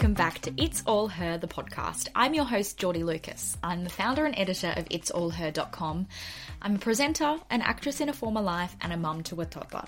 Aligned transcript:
welcome 0.00 0.14
back 0.14 0.38
to 0.38 0.50
It's 0.56 0.82
All 0.86 1.08
Her, 1.08 1.36
the 1.36 1.46
podcast. 1.46 2.08
I'm 2.14 2.32
your 2.32 2.46
host, 2.46 2.78
Geordie 2.78 3.04
Lucas. 3.04 3.58
I'm 3.62 3.84
the 3.84 3.90
founder 3.90 4.24
and 4.24 4.34
editor 4.38 4.72
of 4.74 4.88
It'sAllHer.com. 4.88 6.08
I'm 6.62 6.76
a 6.76 6.78
presenter, 6.78 7.36
an 7.50 7.60
actress 7.60 8.00
in 8.00 8.08
a 8.08 8.14
former 8.14 8.40
life, 8.40 8.74
and 8.80 8.94
a 8.94 8.96
mum 8.96 9.22
to 9.24 9.42
a 9.42 9.44
toddler. 9.44 9.84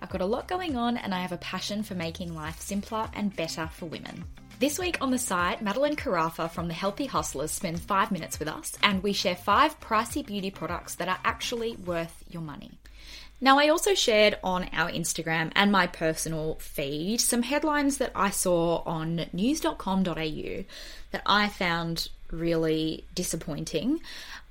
I've 0.00 0.08
got 0.08 0.20
a 0.20 0.24
lot 0.24 0.46
going 0.46 0.76
on, 0.76 0.96
and 0.96 1.12
I 1.12 1.18
have 1.18 1.32
a 1.32 1.36
passion 1.38 1.82
for 1.82 1.96
making 1.96 2.32
life 2.32 2.60
simpler 2.60 3.10
and 3.12 3.34
better 3.34 3.68
for 3.72 3.86
women. 3.86 4.22
This 4.60 4.78
week 4.78 4.98
on 5.00 5.10
the 5.10 5.18
site, 5.18 5.60
Madeline 5.60 5.96
Carafa 5.96 6.48
from 6.48 6.68
the 6.68 6.74
Healthy 6.74 7.06
Hustlers 7.06 7.50
spends 7.50 7.80
five 7.80 8.12
minutes 8.12 8.38
with 8.38 8.46
us, 8.46 8.78
and 8.84 9.02
we 9.02 9.12
share 9.12 9.34
five 9.34 9.80
pricey 9.80 10.24
beauty 10.24 10.52
products 10.52 10.94
that 10.94 11.08
are 11.08 11.18
actually 11.24 11.74
worth 11.74 12.22
your 12.28 12.42
money. 12.42 12.79
Now, 13.40 13.58
I 13.58 13.68
also 13.68 13.94
shared 13.94 14.38
on 14.44 14.68
our 14.72 14.90
Instagram 14.90 15.50
and 15.54 15.72
my 15.72 15.86
personal 15.86 16.56
feed 16.56 17.20
some 17.20 17.42
headlines 17.42 17.96
that 17.96 18.12
I 18.14 18.30
saw 18.30 18.82
on 18.84 19.26
news.com.au 19.32 20.64
that 21.12 21.22
I 21.24 21.48
found 21.48 22.08
really 22.30 23.04
disappointing. 23.14 24.00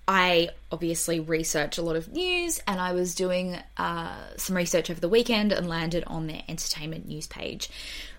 I 0.08 0.50
obviously 0.72 1.20
research 1.20 1.78
a 1.78 1.84
lot 1.84 1.96
of 1.96 2.12
news 2.12 2.60
and 2.66 2.82
I 2.82 2.94
was 2.94 3.14
doing 3.14 3.60
uh, 3.78 4.16
some 4.38 4.56
research 4.56 4.90
over 4.90 5.00
the 5.00 5.08
weekend 5.08 5.52
and 5.52 5.70
landed 5.70 6.04
on 6.08 6.26
their 6.26 6.42
entertainment 6.48 7.08
news 7.08 7.28
page, 7.28 7.70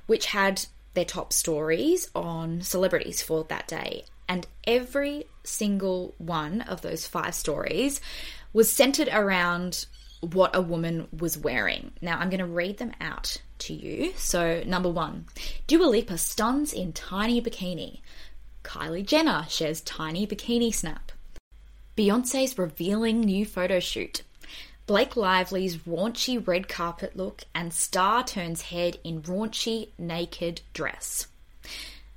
which 0.07 0.27
had 0.27 0.65
their 0.95 1.05
top 1.05 1.33
stories 1.33 2.09
on 2.15 2.63
celebrities 2.63 3.23
for 3.23 3.43
that 3.49 3.67
day. 3.67 4.05
And 4.29 4.47
every 4.65 5.25
single 5.43 6.15
one 6.19 6.61
of 6.61 6.83
those 6.83 7.09
five 7.09 7.35
stories 7.35 8.01
was 8.53 8.71
centered 8.71 9.09
around 9.11 9.87
what 10.21 10.55
a 10.55 10.61
woman 10.61 11.09
was 11.19 11.39
wearing. 11.39 11.93
Now, 12.01 12.19
I'm 12.19 12.31
going 12.31 12.41
to 12.41 12.47
read 12.47 12.79
them 12.79 12.93
out 13.01 13.41
to 13.61 13.75
you. 13.75 14.13
So, 14.17 14.63
number 14.67 14.89
one 14.89 15.27
Dua 15.67 15.85
Lipa 15.85 16.19
stuns 16.19 16.73
in 16.73 16.93
tiny 16.93 17.41
bikini. 17.41 18.01
Kylie 18.63 19.07
Jenner 19.07 19.47
shares 19.49 19.81
tiny 19.81 20.27
bikini 20.27 20.75
snap. 20.75 21.13
Beyonce's 21.97 22.59
revealing 22.59 23.21
new 23.21 23.45
photo 23.45 23.81
shoot. 23.81 24.23
Blake 24.87 25.15
Lively's 25.15 25.77
raunchy 25.79 26.45
red 26.45 26.69
carpet 26.69 27.17
look, 27.17 27.45
and 27.55 27.73
star 27.73 28.25
turns 28.25 28.63
head 28.63 28.99
in 29.05 29.23
raunchy 29.23 29.91
naked 29.99 30.63
dress. 30.73 31.29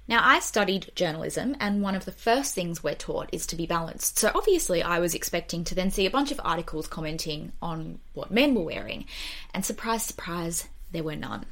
Now, 0.06 0.20
I 0.22 0.40
studied 0.40 0.92
journalism, 0.96 1.56
and 1.62 1.82
one 1.82 1.96
of 1.96 2.04
the 2.04 2.12
first 2.12 2.54
things 2.54 2.84
we're 2.84 2.94
taught 2.94 3.30
is 3.32 3.48
to 3.48 3.56
be 3.56 3.66
balanced. 3.66 4.20
So, 4.20 4.32
obviously, 4.36 4.84
I 4.84 5.00
was 5.00 5.16
expecting 5.16 5.64
to 5.64 5.76
then 5.76 5.92
see 5.92 6.06
a 6.06 6.12
bunch 6.12 6.32
of 6.32 6.42
articles 6.44 6.88
commenting 6.88 7.54
on 7.62 8.00
what 8.14 8.30
men 8.30 8.54
were 8.54 8.64
wearing, 8.64 9.06
and 9.54 9.66
surprise, 9.66 10.04
surprise, 10.04 10.68
there 10.92 11.04
were 11.04 11.16
none. 11.16 11.46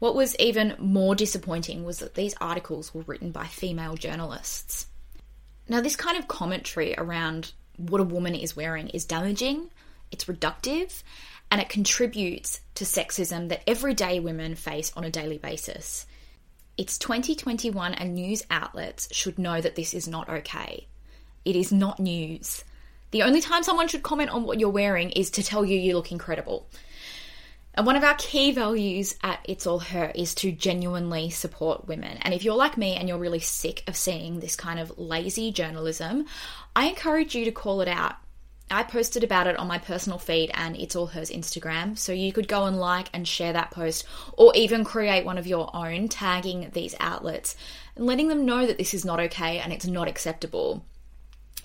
What 0.00 0.16
was 0.16 0.34
even 0.40 0.74
more 0.80 1.14
disappointing 1.14 1.84
was 1.84 2.00
that 2.00 2.16
these 2.16 2.34
articles 2.40 2.92
were 2.92 3.02
written 3.02 3.30
by 3.30 3.46
female 3.46 3.94
journalists. 3.94 4.86
Now, 5.68 5.80
this 5.80 5.94
kind 5.94 6.18
of 6.18 6.26
commentary 6.26 6.96
around 6.98 7.52
what 7.76 8.00
a 8.00 8.04
woman 8.04 8.34
is 8.34 8.56
wearing 8.56 8.88
is 8.88 9.04
damaging, 9.04 9.70
it's 10.10 10.24
reductive, 10.24 11.04
and 11.52 11.60
it 11.60 11.68
contributes 11.68 12.60
to 12.74 12.84
sexism 12.84 13.48
that 13.50 13.62
everyday 13.68 14.18
women 14.18 14.56
face 14.56 14.92
on 14.96 15.04
a 15.04 15.10
daily 15.10 15.38
basis. 15.38 16.06
It's 16.82 16.98
2021 16.98 17.94
and 17.94 18.12
news 18.12 18.42
outlets 18.50 19.06
should 19.14 19.38
know 19.38 19.60
that 19.60 19.76
this 19.76 19.94
is 19.94 20.08
not 20.08 20.28
okay. 20.28 20.88
It 21.44 21.54
is 21.54 21.70
not 21.70 22.00
news. 22.00 22.64
The 23.12 23.22
only 23.22 23.40
time 23.40 23.62
someone 23.62 23.86
should 23.86 24.02
comment 24.02 24.30
on 24.30 24.42
what 24.42 24.58
you're 24.58 24.68
wearing 24.68 25.10
is 25.10 25.30
to 25.30 25.44
tell 25.44 25.64
you 25.64 25.78
you 25.78 25.94
look 25.94 26.10
incredible. 26.10 26.66
And 27.74 27.86
one 27.86 27.94
of 27.94 28.02
our 28.02 28.16
key 28.16 28.50
values 28.50 29.14
at 29.22 29.38
It's 29.44 29.64
All 29.64 29.78
Her 29.78 30.10
is 30.12 30.34
to 30.34 30.50
genuinely 30.50 31.30
support 31.30 31.86
women. 31.86 32.16
And 32.22 32.34
if 32.34 32.42
you're 32.42 32.56
like 32.56 32.76
me 32.76 32.96
and 32.96 33.08
you're 33.08 33.16
really 33.16 33.38
sick 33.38 33.84
of 33.86 33.94
seeing 33.94 34.40
this 34.40 34.56
kind 34.56 34.80
of 34.80 34.98
lazy 34.98 35.52
journalism, 35.52 36.26
I 36.74 36.88
encourage 36.88 37.36
you 37.36 37.44
to 37.44 37.52
call 37.52 37.80
it 37.80 37.86
out. 37.86 38.16
I 38.72 38.82
posted 38.82 39.22
about 39.22 39.46
it 39.46 39.56
on 39.56 39.66
my 39.66 39.78
personal 39.78 40.18
feed 40.18 40.50
and 40.54 40.76
It's 40.76 40.96
All 40.96 41.06
Hers 41.06 41.30
Instagram, 41.30 41.98
so 41.98 42.12
you 42.12 42.32
could 42.32 42.48
go 42.48 42.64
and 42.66 42.78
like 42.78 43.08
and 43.12 43.26
share 43.26 43.52
that 43.52 43.70
post 43.70 44.06
or 44.32 44.54
even 44.54 44.84
create 44.84 45.24
one 45.24 45.38
of 45.38 45.46
your 45.46 45.70
own, 45.74 46.08
tagging 46.08 46.70
these 46.72 46.94
outlets 46.98 47.56
and 47.96 48.06
letting 48.06 48.28
them 48.28 48.46
know 48.46 48.66
that 48.66 48.78
this 48.78 48.94
is 48.94 49.04
not 49.04 49.20
okay 49.20 49.58
and 49.58 49.72
it's 49.72 49.86
not 49.86 50.08
acceptable. 50.08 50.84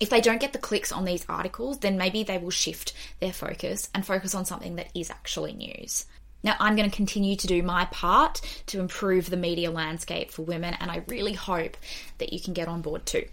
If 0.00 0.10
they 0.10 0.20
don't 0.20 0.40
get 0.40 0.52
the 0.52 0.58
clicks 0.58 0.92
on 0.92 1.04
these 1.04 1.24
articles, 1.28 1.78
then 1.78 1.96
maybe 1.98 2.22
they 2.22 2.38
will 2.38 2.50
shift 2.50 2.92
their 3.20 3.32
focus 3.32 3.88
and 3.94 4.06
focus 4.06 4.34
on 4.34 4.44
something 4.44 4.76
that 4.76 4.90
is 4.94 5.10
actually 5.10 5.54
news. 5.54 6.06
Now, 6.44 6.54
I'm 6.60 6.76
going 6.76 6.88
to 6.88 6.96
continue 6.96 7.34
to 7.36 7.46
do 7.46 7.62
my 7.62 7.86
part 7.86 8.40
to 8.66 8.80
improve 8.80 9.28
the 9.28 9.36
media 9.36 9.70
landscape 9.70 10.30
for 10.30 10.42
women, 10.42 10.76
and 10.78 10.90
I 10.90 11.02
really 11.08 11.32
hope 11.32 11.76
that 12.18 12.32
you 12.32 12.40
can 12.40 12.54
get 12.54 12.68
on 12.68 12.80
board 12.80 13.06
too. 13.06 13.24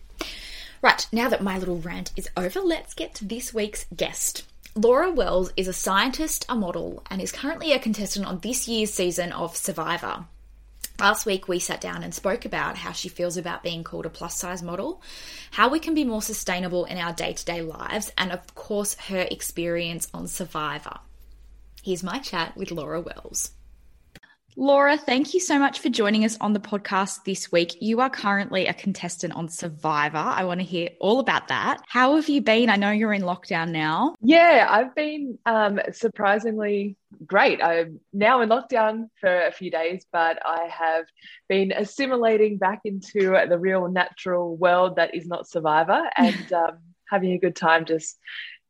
Right, 0.82 1.08
now 1.12 1.30
that 1.30 1.42
my 1.42 1.58
little 1.58 1.80
rant 1.80 2.12
is 2.16 2.30
over, 2.38 2.60
let's 2.60 2.94
get 2.94 3.16
to 3.16 3.26
this 3.26 3.54
week's 3.54 3.86
guest. 3.96 4.44
Laura 4.76 5.12
Wells 5.12 5.52
is 5.56 5.68
a 5.68 5.74
scientist, 5.74 6.46
a 6.50 6.56
model, 6.56 7.02
and 7.10 7.22
is 7.22 7.32
currently 7.32 7.72
a 7.72 7.80
contestant 7.80 8.26
on 8.26 8.40
this 8.40 8.68
year's 8.68 8.94
season 8.94 9.32
of 9.32 9.56
Survivor. 9.56 10.26
Last 11.00 11.26
week, 11.26 11.48
we 11.48 11.60
sat 11.60 11.82
down 11.82 12.04
and 12.04 12.14
spoke 12.14 12.46
about 12.46 12.78
how 12.78 12.92
she 12.92 13.10
feels 13.10 13.38
about 13.38 13.64
being 13.64 13.84
called 13.84 14.06
a 14.06 14.10
plus 14.10 14.36
size 14.38 14.62
model, 14.62 15.02
how 15.52 15.70
we 15.70 15.80
can 15.80 15.94
be 15.94 16.04
more 16.04 16.22
sustainable 16.22 16.86
in 16.86 16.98
our 16.98 17.14
day 17.14 17.34
to 17.34 17.46
day 17.46 17.62
lives, 17.62 18.12
and 18.18 18.32
of 18.32 18.56
course, 18.56 18.96
her 18.96 19.28
experience 19.30 20.08
on 20.14 20.28
Survivor. 20.28 21.00
Here's 21.82 22.04
my 22.04 22.20
chat 22.20 22.56
with 22.56 22.72
Laura 22.72 23.02
Wells. 23.02 23.52
Laura, 24.58 24.98
thank 24.98 25.34
you 25.34 25.42
so 25.42 25.60
much 25.60 25.80
for 25.80 25.90
joining 25.90 26.24
us 26.24 26.38
on 26.40 26.54
the 26.54 26.62
podcast 26.62 27.26
this 27.26 27.52
week. 27.52 27.82
You 27.82 28.00
are 28.00 28.10
currently 28.10 28.68
a 28.68 28.74
contestant 28.74 29.34
on 29.34 29.50
Survivor. 29.50 30.18
I 30.18 30.46
want 30.46 30.62
to 30.62 30.66
hear 30.66 30.92
all 31.02 31.20
about 31.20 31.50
that. 31.50 31.82
How 31.90 32.16
have 32.16 32.30
you 32.30 32.42
been? 32.42 32.70
I 32.70 32.78
know 32.78 32.92
you're 32.92 33.12
in 33.12 33.24
lockdown 33.24 33.72
now. 33.72 34.16
Yeah, 34.22 34.66
I've 34.70 34.96
been 34.96 35.38
um, 35.46 35.82
surprisingly 35.92 36.96
great. 37.26 37.62
I'm 37.62 38.00
now 38.14 38.40
in 38.40 38.50
lockdown 38.50 39.10
for 39.20 39.46
a 39.46 39.52
few 39.52 39.72
days, 39.72 40.06
but 40.14 40.40
I 40.46 40.70
have 40.72 41.06
been 41.50 41.74
assimilating 41.74 42.58
back 42.58 42.80
into 42.86 43.38
the 43.50 43.60
real 43.60 43.90
natural 43.90 44.56
world 44.56 44.96
that 44.96 45.16
is 45.16 45.28
not 45.28 45.50
Survivor 45.50 46.10
and 46.18 46.54
um, 46.54 46.78
having 47.10 47.34
a 47.34 47.40
good 47.40 47.58
time 47.58 47.84
just 47.84 48.18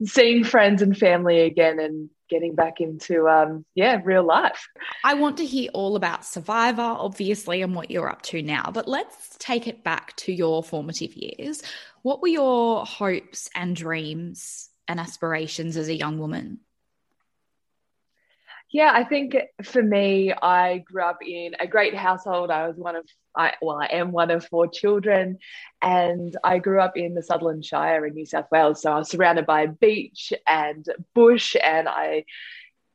seeing 0.03 0.44
friends 0.44 0.81
and 0.81 0.97
family 0.97 1.41
again 1.41 1.79
and 1.79 2.09
getting 2.28 2.56
back 2.56 2.81
into 2.81 3.28
um 3.29 3.63
yeah 3.75 4.01
real 4.03 4.25
life. 4.25 4.67
I 5.03 5.13
want 5.13 5.38
to 5.38 5.45
hear 5.45 5.69
all 5.73 5.95
about 5.95 6.25
survivor 6.25 6.81
obviously 6.81 7.61
and 7.61 7.75
what 7.75 7.91
you're 7.91 8.09
up 8.09 8.23
to 8.23 8.41
now 8.41 8.72
but 8.73 8.88
let's 8.88 9.35
take 9.38 9.67
it 9.67 9.83
back 9.83 10.16
to 10.17 10.33
your 10.33 10.63
formative 10.63 11.13
years. 11.13 11.61
What 12.01 12.22
were 12.22 12.28
your 12.28 12.85
hopes 12.85 13.50
and 13.56 13.75
dreams 13.75 14.69
and 14.88 15.00
aspirations 15.00 15.78
as 15.78 15.88
a 15.88 15.95
young 15.95 16.17
woman 16.19 16.59
yeah, 18.75 18.91
I 18.94 19.06
think 19.06 19.38
for 19.63 19.81
me, 19.81 20.34
I 20.34 20.80
grew 20.80 21.02
up 21.02 21.19
in 21.25 21.56
a 21.62 21.66
great 21.66 21.96
household. 21.96 22.52
I 22.52 22.68
was 22.68 22.75
one 22.75 22.97
of, 22.97 23.06
I, 23.34 23.53
well, 23.62 23.80
I 23.81 23.86
am 23.86 24.12
one 24.12 24.31
of 24.31 24.46
four 24.47 24.68
children, 24.68 25.38
and 25.81 26.36
I 26.44 26.59
grew 26.59 26.81
up 26.81 26.97
in 26.97 27.13
the 27.13 27.24
Sutherland 27.24 27.63
Shire 27.63 28.06
in 28.06 28.13
New 28.13 28.25
South 28.25 28.47
Wales. 28.52 28.81
So 28.81 28.91
I 28.91 28.97
was 28.97 29.09
surrounded 29.09 29.46
by 29.46 29.68
beach 29.68 30.34
and 30.46 30.86
bush, 31.13 31.56
and 31.63 31.88
I 31.88 32.25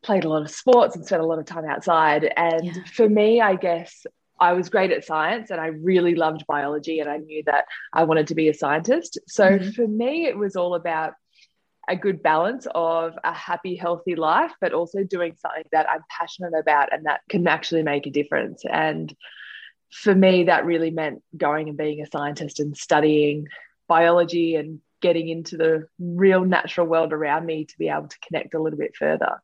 played 0.03 0.27
a 0.27 0.29
lot 0.29 0.43
of 0.43 0.51
sports 0.51 0.97
and 0.97 1.07
spent 1.07 1.23
a 1.23 1.27
lot 1.27 1.39
of 1.39 1.47
time 1.47 1.65
outside. 1.65 2.31
And 2.37 2.67
yeah. 2.67 2.85
for 2.93 3.09
me, 3.09 3.41
I 3.41 3.55
guess 3.55 4.05
I 4.39 4.53
was 4.53 4.69
great 4.69 4.93
at 4.93 5.07
science 5.07 5.51
and 5.51 5.61
I 5.63 5.69
really 5.69 6.15
loved 6.15 6.45
biology, 6.47 7.01
and 7.01 7.09
I 7.09 7.17
knew 7.17 7.43
that 7.47 7.65
I 7.95 8.05
wanted 8.05 8.27
to 8.27 8.35
be 8.35 8.51
a 8.51 8.55
scientist. 8.55 9.19
So 9.29 9.49
mm-hmm. 9.49 9.71
for 9.71 9.89
me, 9.89 10.27
it 10.27 10.37
was 10.37 10.57
all 10.57 10.75
about 10.75 11.15
a 11.89 11.97
good 11.97 12.23
balance 12.23 12.67
of 12.75 13.15
a 13.25 13.33
happy, 13.33 13.75
healthy 13.75 14.15
life, 14.15 14.53
but 14.61 14.73
also 14.73 15.03
doing 15.03 15.37
something 15.41 15.65
that 15.73 15.89
I'm 15.89 16.05
passionate 16.09 16.53
about 16.59 16.93
and 16.93 17.07
that 17.07 17.21
can 17.29 17.47
actually 17.49 17.83
make 17.83 18.07
a 18.07 18.11
difference. 18.11 18.65
And 18.71 19.15
for 19.91 20.15
me, 20.15 20.45
that 20.45 20.65
really 20.65 20.91
meant 20.91 21.23
going 21.37 21.69
and 21.69 21.77
being 21.77 22.01
a 22.01 22.07
scientist 22.07 22.61
and 22.61 22.77
studying 22.77 23.49
biology 23.89 24.57
and 24.57 24.81
getting 25.01 25.29
into 25.29 25.57
the 25.57 25.89
real 25.99 26.45
natural 26.45 26.87
world 26.87 27.13
around 27.13 27.47
me 27.47 27.65
to 27.65 27.79
be 27.79 27.89
able 27.89 28.09
to 28.09 28.19
connect 28.27 28.55
a 28.55 28.63
little 28.63 28.79
bit 28.79 28.95
further. 28.97 29.43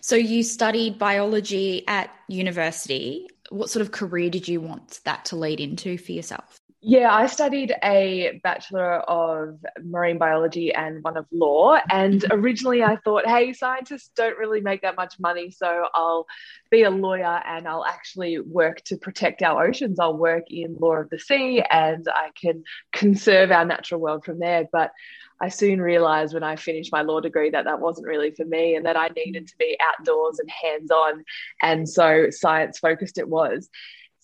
So, 0.00 0.16
you 0.16 0.42
studied 0.42 0.98
biology 0.98 1.86
at 1.86 2.10
university. 2.28 3.28
What 3.50 3.70
sort 3.70 3.80
of 3.80 3.92
career 3.92 4.28
did 4.28 4.48
you 4.48 4.60
want 4.60 5.00
that 5.04 5.26
to 5.26 5.36
lead 5.36 5.60
into 5.60 5.98
for 5.98 6.12
yourself? 6.12 6.60
Yeah, 6.80 7.12
I 7.12 7.26
studied 7.26 7.74
a 7.82 8.40
Bachelor 8.44 8.98
of 9.00 9.58
Marine 9.82 10.16
Biology 10.16 10.72
and 10.72 11.02
one 11.02 11.16
of 11.16 11.26
law. 11.32 11.76
And 11.90 12.24
originally 12.30 12.84
I 12.84 12.96
thought, 12.96 13.26
hey, 13.26 13.52
scientists 13.52 14.12
don't 14.14 14.38
really 14.38 14.60
make 14.60 14.82
that 14.82 14.94
much 14.94 15.18
money. 15.18 15.50
So 15.50 15.86
I'll 15.92 16.26
be 16.70 16.84
a 16.84 16.90
lawyer 16.90 17.42
and 17.44 17.66
I'll 17.66 17.84
actually 17.84 18.38
work 18.38 18.80
to 18.84 18.96
protect 18.96 19.42
our 19.42 19.66
oceans. 19.66 19.98
I'll 19.98 20.16
work 20.16 20.44
in 20.50 20.76
law 20.78 20.94
of 20.94 21.10
the 21.10 21.18
sea 21.18 21.64
and 21.68 22.06
I 22.08 22.30
can 22.40 22.62
conserve 22.92 23.50
our 23.50 23.64
natural 23.64 24.00
world 24.00 24.24
from 24.24 24.38
there. 24.38 24.68
But 24.70 24.92
I 25.40 25.48
soon 25.48 25.80
realized 25.80 26.32
when 26.34 26.44
I 26.44 26.54
finished 26.54 26.92
my 26.92 27.02
law 27.02 27.18
degree 27.18 27.50
that 27.50 27.64
that 27.64 27.80
wasn't 27.80 28.06
really 28.06 28.30
for 28.30 28.44
me 28.44 28.76
and 28.76 28.86
that 28.86 28.96
I 28.96 29.08
needed 29.08 29.48
to 29.48 29.56
be 29.58 29.76
outdoors 29.82 30.38
and 30.38 30.48
hands 30.48 30.92
on. 30.92 31.24
And 31.60 31.88
so 31.88 32.30
science 32.30 32.78
focused 32.78 33.18
it 33.18 33.28
was. 33.28 33.68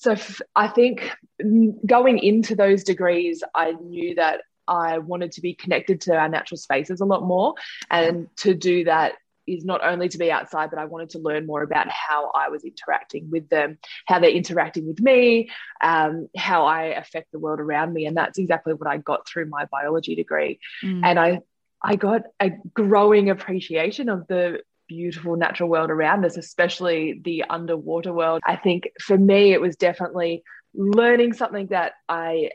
So 0.04 0.12
f- 0.12 0.42
I 0.54 0.68
think 0.68 1.10
going 1.86 2.18
into 2.18 2.54
those 2.54 2.84
degrees, 2.84 3.42
I 3.54 3.72
knew 3.72 4.14
that 4.16 4.42
I 4.68 4.98
wanted 4.98 5.32
to 5.32 5.40
be 5.40 5.54
connected 5.54 6.02
to 6.02 6.14
our 6.14 6.28
natural 6.28 6.58
spaces 6.58 7.00
a 7.00 7.06
lot 7.06 7.22
more. 7.22 7.54
And 7.90 8.28
to 8.38 8.52
do 8.52 8.84
that 8.84 9.14
is 9.46 9.64
not 9.64 9.82
only 9.82 10.10
to 10.10 10.18
be 10.18 10.30
outside, 10.30 10.68
but 10.68 10.78
I 10.78 10.84
wanted 10.84 11.10
to 11.10 11.20
learn 11.20 11.46
more 11.46 11.62
about 11.62 11.88
how 11.88 12.30
I 12.34 12.50
was 12.50 12.64
interacting 12.64 13.30
with 13.30 13.48
them, 13.48 13.78
how 14.06 14.18
they're 14.18 14.28
interacting 14.28 14.86
with 14.86 15.00
me, 15.00 15.48
um, 15.82 16.28
how 16.36 16.66
I 16.66 16.82
affect 16.84 17.32
the 17.32 17.38
world 17.38 17.60
around 17.60 17.94
me. 17.94 18.04
And 18.04 18.14
that's 18.14 18.38
exactly 18.38 18.74
what 18.74 18.88
I 18.88 18.98
got 18.98 19.26
through 19.26 19.46
my 19.46 19.64
biology 19.72 20.14
degree. 20.14 20.60
Mm. 20.82 21.00
And 21.02 21.18
I 21.18 21.40
I 21.82 21.96
got 21.96 22.22
a 22.40 22.50
growing 22.74 23.30
appreciation 23.30 24.10
of 24.10 24.26
the 24.26 24.60
beautiful 24.94 25.36
natural 25.36 25.68
world 25.68 25.90
around 25.90 26.24
us, 26.24 26.36
especially 26.36 27.20
the 27.24 27.44
underwater 27.50 28.12
world. 28.12 28.40
I 28.46 28.56
think 28.56 28.90
for 29.00 29.18
me, 29.18 29.52
it 29.52 29.60
was 29.60 29.76
definitely 29.76 30.44
learning 30.74 31.32
something 31.32 31.66
that 31.68 31.92
I 32.08 32.50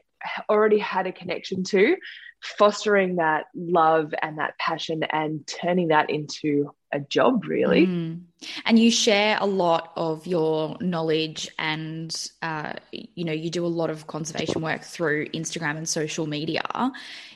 already 0.50 0.80
had 0.80 1.08
a 1.08 1.12
connection 1.12 1.64
to, 1.66 1.96
fostering 2.42 3.18
that 3.18 3.46
love 3.54 4.14
and 4.22 4.38
that 4.38 4.58
passion 4.58 5.04
and 5.04 5.46
turning 5.46 5.90
that 5.90 6.10
into 6.10 6.72
a 6.92 7.00
job 7.00 7.46
really. 7.46 7.86
Mm. 7.86 8.22
and 8.66 8.80
you 8.80 8.90
share 8.90 9.38
a 9.40 9.46
lot 9.46 9.92
of 9.96 10.26
your 10.26 10.78
knowledge 10.80 11.50
and 11.60 12.30
uh, 12.42 12.74
you 12.92 13.26
know 13.26 13.34
you 13.34 13.50
do 13.50 13.66
a 13.66 13.68
lot 13.68 13.90
of 13.90 14.08
conservation 14.08 14.62
work 14.62 14.84
through 14.84 15.28
instagram 15.30 15.78
and 15.78 15.88
social 15.88 16.26
media. 16.26 16.64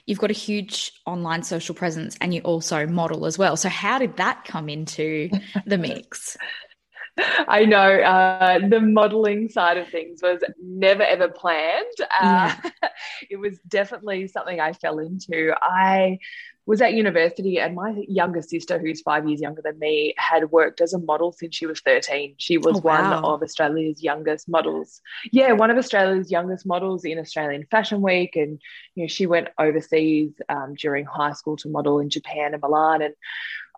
You've 0.05 0.19
got 0.19 0.31
a 0.31 0.33
huge 0.33 0.93
online 1.05 1.43
social 1.43 1.75
presence 1.75 2.17
and 2.19 2.33
you 2.33 2.41
also 2.41 2.87
model 2.87 3.25
as 3.25 3.37
well. 3.37 3.55
So 3.55 3.69
how 3.69 3.99
did 3.99 4.17
that 4.17 4.43
come 4.45 4.69
into 4.69 5.29
the 5.65 5.77
mix 5.77 6.35
I 7.17 7.65
know 7.65 7.99
uh, 7.99 8.59
the 8.67 8.79
modeling 8.79 9.49
side 9.49 9.77
of 9.77 9.87
things 9.89 10.21
was 10.21 10.41
never 10.61 11.03
ever 11.03 11.27
planned. 11.27 11.85
Uh, 12.01 12.53
yeah. 12.53 12.89
it 13.29 13.37
was 13.37 13.59
definitely 13.67 14.27
something 14.27 14.59
I 14.59 14.73
fell 14.73 14.99
into. 14.99 15.53
I 15.61 16.19
was 16.65 16.81
at 16.81 16.93
university, 16.93 17.59
and 17.59 17.75
my 17.75 18.03
younger 18.07 18.41
sister, 18.41 18.79
who's 18.79 19.01
five 19.01 19.27
years 19.27 19.41
younger 19.41 19.61
than 19.61 19.77
me, 19.79 20.13
had 20.17 20.49
worked 20.49 20.79
as 20.79 20.93
a 20.93 20.99
model 20.99 21.33
since 21.33 21.55
she 21.55 21.65
was 21.65 21.81
13. 21.81 22.35
She 22.37 22.57
was 22.57 22.77
oh, 22.77 22.81
wow. 22.81 23.21
one 23.21 23.23
of 23.25 23.43
Australia's 23.43 24.01
youngest 24.01 24.47
models. 24.47 25.01
Yeah, 25.31 25.51
one 25.51 25.69
of 25.69 25.77
Australia's 25.77 26.31
youngest 26.31 26.65
models 26.65 27.03
in 27.03 27.19
Australian 27.19 27.65
Fashion 27.69 28.01
Week. 28.01 28.37
And, 28.37 28.61
you 28.95 29.03
know, 29.03 29.07
she 29.07 29.25
went 29.25 29.49
overseas 29.59 30.31
um, 30.47 30.75
during 30.75 31.03
high 31.05 31.33
school 31.33 31.57
to 31.57 31.69
model 31.69 31.99
in 31.99 32.09
Japan 32.09 32.53
and 32.53 32.61
Milan. 32.61 33.01
And 33.01 33.13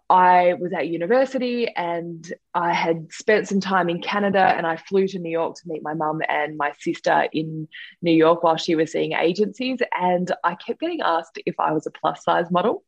I 0.10 0.54
was 0.60 0.72
at 0.72 0.88
university 0.88 1.68
and 1.76 2.32
I 2.54 2.74
had 2.74 3.12
spent 3.12 3.48
some 3.48 3.60
time 3.60 3.90
in 3.90 4.02
Canada 4.02 4.40
and 4.40 4.68
I 4.68 4.78
flew 4.78 5.08
to 5.08 5.20
New 5.20 5.32
York 5.32 5.56
to 5.56 5.62
meet 5.66 5.82
my 5.82 5.96
mum 5.96 6.22
and 6.30 6.58
my 6.58 6.74
sister 6.80 7.28
in 7.34 7.68
New 8.02 8.12
York 8.12 8.44
while 8.44 8.58
she 8.58 8.76
was 8.76 8.92
seeing 8.92 9.14
agencies. 9.14 9.80
And 10.00 10.32
I 10.44 10.56
kept 10.56 10.80
getting 10.80 11.02
asked 11.02 11.40
if 11.46 11.60
I 11.60 11.72
was 11.72 11.88
a 11.88 11.92
plus 11.92 12.24
size 12.24 12.52
model. 12.52 12.84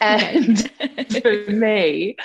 And 0.00 0.70
for 1.22 1.50
me, 1.50 2.16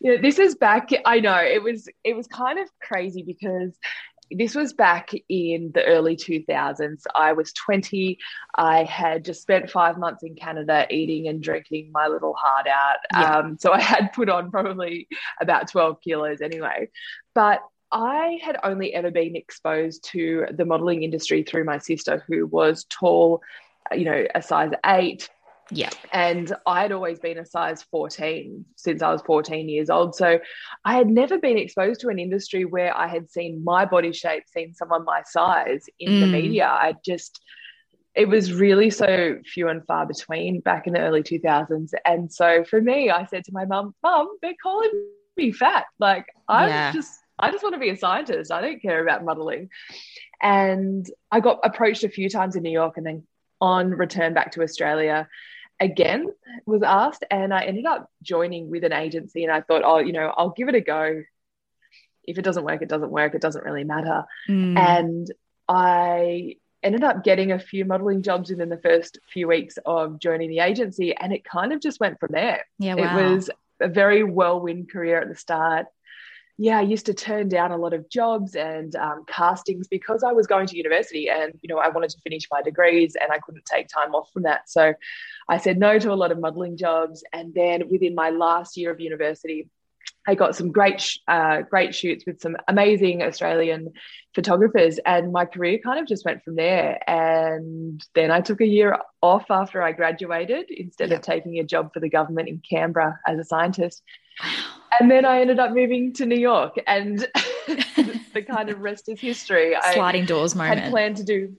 you 0.00 0.16
know, 0.16 0.20
this 0.20 0.40
is 0.40 0.56
back, 0.56 0.90
I 1.04 1.20
know 1.20 1.38
it 1.38 1.62
was, 1.62 1.88
it 2.02 2.16
was 2.16 2.26
kind 2.26 2.58
of 2.58 2.68
crazy 2.80 3.22
because 3.22 3.78
this 4.30 4.54
was 4.54 4.72
back 4.72 5.10
in 5.28 5.70
the 5.74 5.84
early 5.84 6.16
2000s. 6.16 7.02
I 7.14 7.32
was 7.32 7.52
20. 7.52 8.18
I 8.56 8.84
had 8.84 9.24
just 9.24 9.42
spent 9.42 9.70
five 9.70 9.98
months 9.98 10.22
in 10.22 10.34
Canada 10.34 10.86
eating 10.90 11.28
and 11.28 11.42
drinking 11.42 11.90
my 11.92 12.08
little 12.08 12.34
heart 12.34 12.66
out. 12.66 12.96
Yeah. 13.12 13.38
Um, 13.38 13.58
so 13.58 13.72
I 13.72 13.80
had 13.80 14.12
put 14.12 14.28
on 14.28 14.50
probably 14.50 15.08
about 15.40 15.70
12 15.70 16.00
kilos 16.00 16.40
anyway. 16.40 16.88
But 17.34 17.60
I 17.92 18.40
had 18.42 18.58
only 18.64 18.92
ever 18.92 19.10
been 19.10 19.36
exposed 19.36 20.04
to 20.12 20.46
the 20.50 20.64
modeling 20.64 21.02
industry 21.04 21.42
through 21.42 21.64
my 21.64 21.78
sister, 21.78 22.24
who 22.26 22.46
was 22.46 22.86
tall, 22.90 23.40
you 23.92 24.04
know, 24.04 24.26
a 24.34 24.42
size 24.42 24.72
eight, 24.84 25.28
yeah. 25.70 25.90
And 26.12 26.54
I 26.66 26.82
had 26.82 26.92
always 26.92 27.18
been 27.18 27.38
a 27.38 27.46
size 27.46 27.82
14 27.84 28.64
since 28.76 29.02
I 29.02 29.12
was 29.12 29.22
14 29.22 29.68
years 29.68 29.90
old. 29.90 30.14
So 30.14 30.38
I 30.84 30.94
had 30.94 31.08
never 31.08 31.38
been 31.38 31.58
exposed 31.58 32.00
to 32.00 32.08
an 32.08 32.18
industry 32.18 32.64
where 32.64 32.96
I 32.96 33.06
had 33.06 33.30
seen 33.30 33.64
my 33.64 33.84
body 33.84 34.12
shape, 34.12 34.44
seen 34.46 34.74
someone 34.74 35.04
my 35.04 35.22
size 35.24 35.86
in 35.98 36.12
mm. 36.12 36.20
the 36.20 36.26
media. 36.26 36.66
I 36.66 36.94
just, 37.04 37.40
it 38.14 38.28
was 38.28 38.52
really 38.52 38.90
so 38.90 39.38
few 39.44 39.68
and 39.68 39.84
far 39.86 40.06
between 40.06 40.60
back 40.60 40.86
in 40.86 40.92
the 40.92 41.00
early 41.00 41.22
2000s. 41.22 41.92
And 42.04 42.32
so 42.32 42.64
for 42.64 42.80
me, 42.80 43.10
I 43.10 43.24
said 43.26 43.44
to 43.44 43.52
my 43.52 43.64
mum, 43.64 43.94
Mum, 44.02 44.28
they're 44.42 44.52
calling 44.62 44.92
me 45.36 45.50
fat. 45.50 45.86
Like, 45.98 46.26
I 46.46 46.68
yeah. 46.68 46.92
just, 46.92 47.20
I 47.38 47.50
just 47.50 47.62
want 47.62 47.74
to 47.74 47.80
be 47.80 47.90
a 47.90 47.96
scientist. 47.96 48.52
I 48.52 48.60
don't 48.60 48.82
care 48.82 49.02
about 49.02 49.24
modeling. 49.24 49.70
And 50.42 51.06
I 51.32 51.40
got 51.40 51.60
approached 51.64 52.04
a 52.04 52.08
few 52.08 52.28
times 52.28 52.54
in 52.54 52.62
New 52.62 52.70
York 52.70 52.98
and 52.98 53.06
then 53.06 53.26
on 53.60 53.90
return 53.90 54.34
back 54.34 54.52
to 54.52 54.62
Australia 54.62 55.26
again 55.84 56.26
was 56.66 56.82
asked 56.82 57.24
and 57.30 57.52
I 57.52 57.64
ended 57.64 57.86
up 57.86 58.10
joining 58.22 58.70
with 58.70 58.84
an 58.84 58.92
agency 58.92 59.44
and 59.44 59.52
I 59.52 59.60
thought, 59.60 59.82
oh, 59.84 59.98
you 59.98 60.12
know, 60.12 60.32
I'll 60.36 60.50
give 60.50 60.68
it 60.68 60.74
a 60.74 60.80
go. 60.80 61.22
If 62.24 62.38
it 62.38 62.42
doesn't 62.42 62.64
work, 62.64 62.82
it 62.82 62.88
doesn't 62.88 63.10
work. 63.10 63.34
It 63.34 63.42
doesn't 63.42 63.64
really 63.64 63.84
matter. 63.84 64.24
Mm. 64.48 64.78
And 64.78 65.32
I 65.68 66.56
ended 66.82 67.04
up 67.04 67.24
getting 67.24 67.52
a 67.52 67.58
few 67.58 67.84
modeling 67.84 68.22
jobs 68.22 68.50
within 68.50 68.68
the 68.68 68.78
first 68.78 69.18
few 69.32 69.48
weeks 69.48 69.78
of 69.84 70.18
joining 70.18 70.50
the 70.50 70.60
agency 70.60 71.14
and 71.14 71.32
it 71.32 71.44
kind 71.44 71.72
of 71.72 71.80
just 71.80 72.00
went 72.00 72.18
from 72.18 72.30
there. 72.32 72.64
Yeah, 72.78 72.94
wow. 72.94 73.18
It 73.18 73.34
was 73.34 73.50
a 73.80 73.88
very 73.88 74.22
whirlwind 74.22 74.90
career 74.90 75.20
at 75.20 75.28
the 75.28 75.36
start 75.36 75.86
yeah, 76.56 76.78
I 76.78 76.82
used 76.82 77.06
to 77.06 77.14
turn 77.14 77.48
down 77.48 77.72
a 77.72 77.76
lot 77.76 77.94
of 77.94 78.08
jobs 78.08 78.54
and 78.54 78.94
um, 78.94 79.24
castings 79.26 79.88
because 79.88 80.22
I 80.22 80.32
was 80.32 80.46
going 80.46 80.68
to 80.68 80.76
university 80.76 81.28
and, 81.28 81.52
you 81.62 81.68
know, 81.68 81.78
I 81.78 81.88
wanted 81.88 82.10
to 82.10 82.20
finish 82.20 82.46
my 82.50 82.62
degrees 82.62 83.16
and 83.20 83.32
I 83.32 83.38
couldn't 83.38 83.64
take 83.64 83.88
time 83.88 84.14
off 84.14 84.30
from 84.32 84.44
that. 84.44 84.68
So 84.68 84.94
I 85.48 85.58
said 85.58 85.78
no 85.78 85.98
to 85.98 86.12
a 86.12 86.14
lot 86.14 86.30
of 86.30 86.38
modeling 86.38 86.76
jobs. 86.76 87.24
And 87.32 87.52
then 87.54 87.88
within 87.90 88.14
my 88.14 88.30
last 88.30 88.76
year 88.76 88.92
of 88.92 89.00
university, 89.00 89.68
I 90.26 90.34
got 90.34 90.56
some 90.56 90.72
great, 90.72 91.18
uh, 91.28 91.62
great 91.62 91.94
shoots 91.94 92.24
with 92.26 92.40
some 92.40 92.56
amazing 92.68 93.22
Australian 93.22 93.92
photographers, 94.34 94.98
and 95.04 95.32
my 95.32 95.44
career 95.44 95.78
kind 95.78 96.00
of 96.00 96.06
just 96.06 96.24
went 96.24 96.42
from 96.42 96.56
there. 96.56 96.98
And 97.08 98.04
then 98.14 98.30
I 98.30 98.40
took 98.40 98.60
a 98.60 98.66
year 98.66 98.98
off 99.20 99.50
after 99.50 99.82
I 99.82 99.92
graduated 99.92 100.70
instead 100.70 101.12
of 101.12 101.20
taking 101.20 101.58
a 101.58 101.64
job 101.64 101.92
for 101.92 102.00
the 102.00 102.08
government 102.08 102.48
in 102.48 102.62
Canberra 102.68 103.18
as 103.26 103.38
a 103.38 103.44
scientist. 103.44 104.02
And 105.00 105.10
then 105.10 105.24
I 105.24 105.40
ended 105.40 105.58
up 105.58 105.72
moving 105.72 106.12
to 106.14 106.26
New 106.26 106.38
York, 106.38 106.76
and 106.86 107.18
the 107.66 108.42
kind 108.46 108.70
of 108.70 108.80
rest 108.80 109.08
is 109.08 109.20
history. 109.20 109.74
Sliding 109.92 110.22
I 110.22 110.26
doors 110.26 110.54
moment. 110.54 110.80
Had 110.80 110.90
planned 110.90 111.16
to 111.18 111.24
do, 111.24 111.54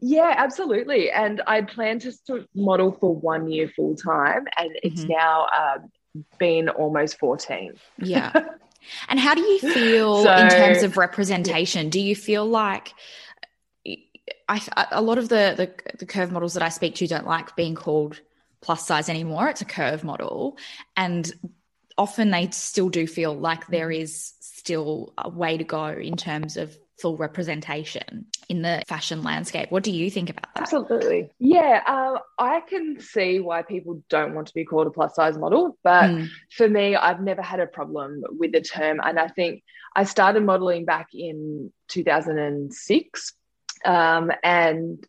yeah, 0.00 0.34
absolutely. 0.36 1.10
And 1.10 1.42
I 1.46 1.62
planned 1.62 2.00
to 2.00 2.46
model 2.54 2.92
for 2.92 3.14
one 3.14 3.50
year 3.50 3.68
full 3.68 3.96
time, 3.96 4.46
and 4.56 4.70
it's 4.82 5.02
mm-hmm. 5.02 5.12
now 5.12 5.46
um, 5.46 5.90
been 6.38 6.68
almost 6.68 7.18
fourteen. 7.18 7.74
Yeah. 7.98 8.32
and 9.08 9.20
how 9.20 9.34
do 9.34 9.42
you 9.42 9.58
feel 9.58 10.24
so, 10.24 10.34
in 10.36 10.48
terms 10.48 10.82
of 10.82 10.96
representation? 10.96 11.90
Do 11.90 12.00
you 12.00 12.16
feel 12.16 12.46
like 12.46 12.92
I, 14.48 14.88
a 14.90 15.02
lot 15.02 15.18
of 15.18 15.28
the, 15.28 15.54
the 15.56 15.96
the 15.98 16.06
curve 16.06 16.32
models 16.32 16.54
that 16.54 16.62
I 16.62 16.70
speak 16.70 16.96
to 16.96 17.06
don't 17.06 17.26
like 17.26 17.54
being 17.54 17.74
called 17.74 18.20
plus 18.60 18.86
size 18.86 19.08
anymore. 19.08 19.48
It's 19.48 19.60
a 19.60 19.66
curve 19.66 20.02
model, 20.04 20.58
and 20.96 21.30
often 21.96 22.30
they 22.30 22.50
still 22.50 22.88
do 22.88 23.06
feel 23.06 23.34
like 23.34 23.66
there 23.68 23.88
mm. 23.88 23.94
still 24.08 25.12
a 25.16 25.28
way 25.28 25.56
to 25.56 25.64
go 25.64 25.86
in 25.86 26.16
terms 26.16 26.56
of 26.56 26.76
full 27.00 27.16
representation 27.16 28.26
in 28.48 28.62
the 28.62 28.82
fashion 28.86 29.22
landscape. 29.22 29.70
What 29.70 29.82
do 29.82 29.90
you 29.90 30.10
think 30.10 30.30
about 30.30 30.54
that? 30.54 30.62
Absolutely. 30.62 31.30
Yeah, 31.38 31.82
uh, 31.86 32.18
I 32.38 32.60
can 32.60 33.00
see 33.00 33.40
why 33.40 33.62
people 33.62 34.02
don't 34.08 34.34
want 34.34 34.48
to 34.48 34.54
be 34.54 34.64
called 34.64 34.86
a 34.86 34.90
plus 34.90 35.14
size 35.14 35.38
model. 35.38 35.78
But 35.82 36.10
mm. 36.10 36.28
for 36.56 36.68
me, 36.68 36.96
I've 36.96 37.20
never 37.20 37.42
had 37.42 37.60
a 37.60 37.66
problem 37.66 38.22
with 38.38 38.52
the 38.52 38.60
term. 38.60 39.00
And 39.02 39.18
I 39.18 39.28
think 39.28 39.62
I 39.94 40.04
started 40.04 40.44
modeling 40.44 40.84
back 40.84 41.08
in 41.12 41.72
2006. 41.88 43.32
Um, 43.84 44.30
and 44.42 45.06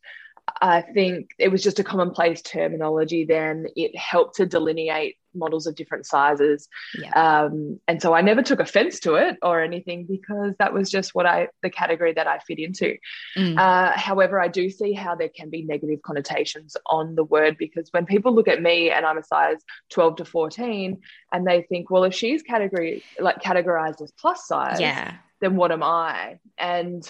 I 0.61 0.81
think 0.81 1.31
it 1.37 1.49
was 1.49 1.63
just 1.63 1.79
a 1.79 1.83
commonplace 1.83 2.41
terminology 2.41 3.25
then. 3.25 3.67
It 3.75 3.95
helped 3.95 4.35
to 4.35 4.45
delineate 4.45 5.17
models 5.33 5.65
of 5.65 5.75
different 5.75 6.05
sizes. 6.05 6.67
Yeah. 6.97 7.11
Um, 7.11 7.79
and 7.87 8.01
so 8.01 8.13
I 8.13 8.21
never 8.21 8.41
took 8.41 8.59
offense 8.59 8.99
to 9.01 9.15
it 9.15 9.37
or 9.41 9.61
anything 9.61 10.05
because 10.05 10.55
that 10.59 10.73
was 10.73 10.89
just 10.89 11.15
what 11.15 11.25
I, 11.25 11.47
the 11.63 11.69
category 11.69 12.13
that 12.13 12.27
I 12.27 12.39
fit 12.39 12.59
into. 12.59 12.97
Mm. 13.37 13.57
Uh, 13.57 13.97
however, 13.97 14.39
I 14.39 14.47
do 14.47 14.69
see 14.69 14.93
how 14.93 15.15
there 15.15 15.29
can 15.29 15.49
be 15.49 15.63
negative 15.63 16.01
connotations 16.01 16.75
on 16.85 17.15
the 17.15 17.23
word 17.23 17.57
because 17.57 17.89
when 17.91 18.05
people 18.05 18.33
look 18.33 18.47
at 18.47 18.61
me 18.61 18.91
and 18.91 19.05
I'm 19.05 19.17
a 19.17 19.23
size 19.23 19.63
12 19.89 20.17
to 20.17 20.25
14 20.25 21.01
and 21.31 21.47
they 21.47 21.61
think, 21.63 21.89
well, 21.89 22.03
if 22.03 22.13
she's 22.13 22.43
category 22.43 23.03
like 23.19 23.41
categorized 23.41 24.01
as 24.01 24.11
plus 24.11 24.47
size, 24.47 24.79
yeah. 24.79 25.15
then 25.39 25.55
what 25.55 25.71
am 25.71 25.83
I? 25.83 26.39
And 26.57 27.09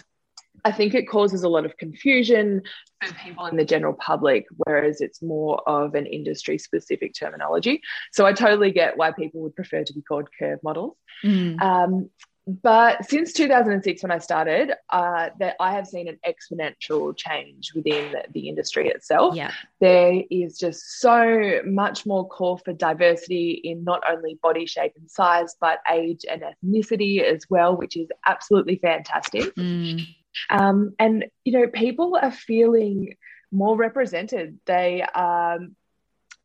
I 0.64 0.72
think 0.72 0.94
it 0.94 1.08
causes 1.08 1.44
a 1.44 1.50
lot 1.50 1.66
of 1.66 1.78
confusion 1.78 2.62
for 3.04 3.14
people 3.16 3.46
in 3.48 3.58
the 3.58 3.66
general 3.66 3.94
public, 3.94 4.46
whereas 4.58 5.02
it's 5.02 5.22
more 5.22 5.62
of 5.68 5.96
an 5.96 6.06
industry 6.06 6.58
specific 6.58 7.14
terminology. 7.14 7.82
So 8.12 8.26
I 8.26 8.34
totally 8.34 8.72
get 8.72 8.98
why 8.98 9.12
people 9.12 9.42
would 9.42 9.56
prefer 9.56 9.84
to 9.84 9.94
be 9.94 10.02
called 10.02 10.28
curve 10.38 10.60
models. 10.64 10.98
Mm. 11.24 11.62
Um, 11.62 12.10
but 12.48 13.06
since 13.06 13.34
2006 13.34 14.02
when 14.02 14.12
i 14.12 14.18
started 14.18 14.74
uh, 14.90 15.30
that 15.40 15.56
i 15.60 15.72
have 15.72 15.88
seen 15.88 16.08
an 16.08 16.18
exponential 16.28 17.16
change 17.16 17.72
within 17.76 18.12
the, 18.12 18.24
the, 18.34 18.50
industry 18.50 18.88
itself 18.88 19.36
yeah 19.36 19.52
there 19.80 20.24
is 20.32 20.58
just 20.58 21.00
so 21.00 21.62
much 21.66 22.06
more 22.06 22.28
call 22.28 22.58
for 22.58 22.74
diversity 22.74 23.62
in 23.64 23.84
not 23.84 24.02
only 24.10 24.40
body 24.42 24.66
shape 24.66 24.94
and 24.98 25.10
size 25.10 25.56
but 25.62 25.80
age 25.92 26.26
and 26.30 26.42
ethnicity 26.42 27.22
as 27.22 27.46
well 27.50 27.78
which 27.78 27.96
is 27.96 28.10
absolutely 28.26 28.78
fantastic 28.78 29.56
mm. 29.56 30.04
Um, 30.50 30.94
and 31.00 31.26
you 31.44 31.54
know 31.54 31.68
people 31.68 32.18
are 32.22 32.32
feeling 32.32 33.16
more 33.52 33.76
represented 33.76 34.60
they 34.66 35.02
um, 35.02 35.76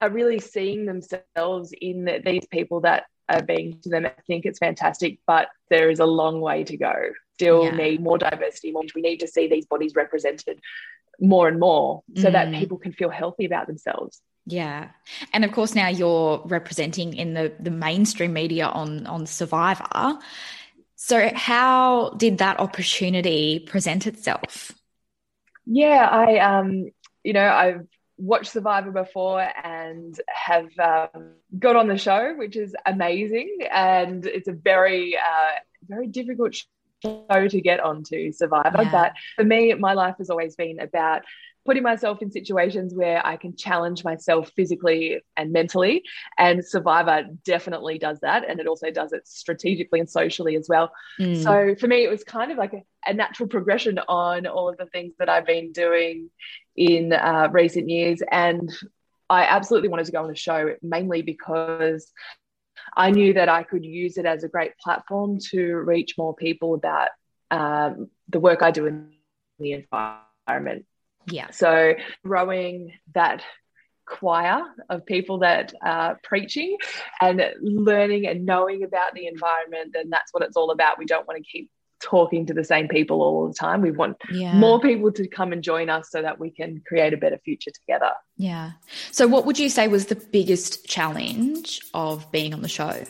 are 0.01 0.11
really 0.11 0.39
seeing 0.39 0.87
themselves 0.87 1.73
in 1.81 2.23
these 2.25 2.47
people 2.47 2.81
that 2.81 3.05
are 3.29 3.43
being 3.43 3.79
to 3.83 3.89
them. 3.89 4.07
I 4.07 4.13
think 4.27 4.47
it's 4.47 4.59
fantastic, 4.59 5.19
but 5.27 5.49
there 5.69 5.91
is 5.91 6.01
a 6.01 6.07
long 6.07 6.41
way 6.41 6.65
to 6.65 6.77
go. 6.77 6.93
Still 7.35 7.65
yeah. 7.65 7.77
need 7.77 8.03
more 8.03 8.19
diversity. 8.19 8.73
More. 8.73 8.85
We 8.95 9.03
need 9.03 9.19
to 9.19 9.29
see 9.29 9.49
these 9.49 9.67
bodies 9.67 9.95
represented 9.95 10.61
more 11.21 11.49
and 11.49 11.59
more 11.59 12.03
so 12.17 12.29
mm. 12.29 12.33
that 12.33 12.53
people 12.53 12.79
can 12.79 12.93
feel 12.93 13.09
healthy 13.09 13.47
about 13.47 13.67
themselves. 13.67 14.21
Yeah. 14.47 14.91
And 15.33 15.45
of 15.45 15.53
course 15.53 15.75
now 15.75 15.89
you're 15.89 16.43
representing 16.47 17.15
in 17.15 17.35
the 17.35 17.53
the 17.59 17.71
mainstream 17.71 18.33
media 18.33 18.67
on 18.67 19.07
on 19.07 19.27
Survivor. 19.27 20.19
So 20.97 21.31
how 21.35 22.11
did 22.17 22.39
that 22.39 22.59
opportunity 22.59 23.61
present 23.61 24.07
itself? 24.07 24.73
Yeah, 25.67 26.09
I 26.11 26.39
um 26.39 26.91
you 27.27 27.33
know, 27.33 27.49
I've 27.49 27.87
watched 28.19 28.53
Survivor 28.53 28.93
before 28.93 29.47
and 29.65 30.19
have 30.29 30.69
um, 30.79 31.33
got 31.59 31.75
on 31.75 31.89
the 31.89 31.99
show, 31.99 32.35
which 32.37 32.57
is 32.57 32.75
amazing. 32.87 33.59
And 33.71 34.25
it's 34.25 34.47
a 34.47 34.53
very, 34.53 35.17
uh, 35.17 35.59
very 35.89 36.07
difficult 36.07 36.55
show 37.03 37.49
to 37.49 37.61
get 37.61 37.81
onto 37.81 38.31
Survivor. 38.31 38.83
Yeah. 38.83 38.93
But 38.93 39.13
for 39.35 39.45
me, 39.45 39.75
my 39.75 39.93
life 39.93 40.15
has 40.19 40.31
always 40.31 40.55
been 40.55 40.79
about 40.79 41.23
putting 41.67 41.83
myself 41.83 42.23
in 42.23 42.31
situations 42.31 42.95
where 42.95 43.25
I 43.27 43.37
can 43.37 43.57
challenge 43.57 44.05
myself 44.05 44.51
physically 44.57 45.21
and 45.37 45.53
mentally. 45.53 46.05
And 46.39 46.65
Survivor 46.65 47.25
definitely 47.45 47.99
does 47.99 48.21
that. 48.21 48.49
And 48.49 48.61
it 48.61 48.67
also 48.67 48.91
does 48.91 49.13
it 49.13 49.27
strategically 49.27 50.01
and 50.01 50.09
socially 50.09 50.57
as 50.57 50.69
well. 50.69 50.93
Mm. 51.21 51.43
So 51.43 51.75
for 51.79 51.89
me, 51.89 52.05
it 52.05 52.11
was 52.11 52.25
kind 52.25 52.53
of 52.53 52.59
like 52.59 52.73
a, 52.73 52.83
a, 53.05 53.13
natural 53.13 53.49
progression 53.49 53.99
on 54.09 54.47
all 54.47 54.69
of 54.69 54.79
the 54.79 54.87
things 54.87 55.15
that 55.19 55.29
I've 55.29 55.47
been 55.47 55.73
doing 55.73 56.31
in 56.77 57.13
uh, 57.13 57.49
recent 57.51 57.91
years. 57.91 58.23
And 58.31 58.73
I 59.29 59.45
absolutely 59.45 59.89
wanted 59.89 60.07
to 60.07 60.13
go 60.13 60.23
on 60.23 60.29
the 60.29 60.37
show 60.37 60.75
mainly 60.83 61.23
because 61.23 62.13
I 62.97 63.11
knew 63.11 63.35
that 63.35 63.49
I 63.49 63.65
could 63.65 63.85
use 63.85 64.17
it 64.17 64.27
as 64.27 64.45
a 64.45 64.49
great 64.49 64.79
platform 64.79 65.39
to 65.51 65.77
reach 65.77 66.15
more 66.17 66.35
people 66.35 66.75
about 66.75 67.09
um, 67.51 68.09
the 68.29 68.41
work 68.41 68.63
I 68.63 68.71
do 68.71 68.87
in 68.87 69.11
the 69.59 69.73
environment 69.73 70.87
yeah. 71.27 71.51
So 71.51 71.95
growing 72.25 72.93
that 73.15 73.43
choir 74.07 74.63
of 74.89 75.05
people 75.05 75.39
that 75.41 75.75
are 75.83 76.19
preaching 76.23 76.77
and 77.21 77.43
learning 77.61 78.27
and 78.27 78.47
knowing 78.47 78.85
about 78.85 79.15
the 79.15 79.27
environment, 79.27 79.91
then 79.95 80.11
that's 80.11 80.33
what 80.33 80.43
it's 80.43 80.57
all 80.57 80.71
about. 80.71 80.99
We 80.99 81.07
don't 81.07 81.27
want 81.27 81.43
to 81.43 81.51
keep 81.51 81.71
talking 82.01 82.47
to 82.47 82.55
the 82.55 82.65
same 82.65 82.89
people 82.89 83.23
all 83.23 83.49
the 83.49 83.55
time. 83.55 83.81
We 83.81 83.91
want 83.91 84.17
yeah. 84.31 84.55
more 84.55 84.81
people 84.81 85.11
to 85.13 85.27
come 85.27 85.53
and 85.53 85.63
join 85.63 85.91
us 85.91 86.11
so 86.11 86.23
that 86.23 86.39
we 86.39 86.51
can 86.51 86.83
create 86.87 87.13
a 87.13 87.17
better 87.17 87.39
future 87.45 87.71
together. 87.71 88.13
Yeah. 88.37 88.73
So, 89.11 89.27
what 89.27 89.45
would 89.47 89.59
you 89.59 89.69
say 89.69 89.89
was 89.89 90.07
the 90.07 90.17
biggest 90.17 90.87
challenge 90.87 91.81
of 91.95 92.31
being 92.31 92.55
on 92.55 92.63
the 92.63 92.69
show? 92.69 93.05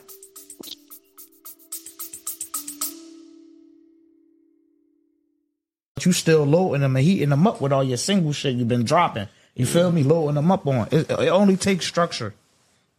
You 6.05 6.13
still 6.13 6.45
loading 6.45 6.83
them 6.83 6.97
and 6.97 7.05
heating 7.05 7.31
them 7.31 7.47
up 7.47 7.61
with 7.61 7.73
all 7.73 7.83
your 7.83 7.97
single 7.97 8.33
shit 8.33 8.55
you've 8.55 8.69
been 8.69 8.85
dropping. 8.85 9.29
You 9.55 9.65
feel 9.65 9.91
me? 9.91 10.03
Loading 10.03 10.35
them 10.35 10.53
up 10.53 10.67
on. 10.67 10.89
It, 10.91 11.11
it 11.11 11.29
only 11.29 11.57
takes 11.57 11.87
structure. 11.87 12.35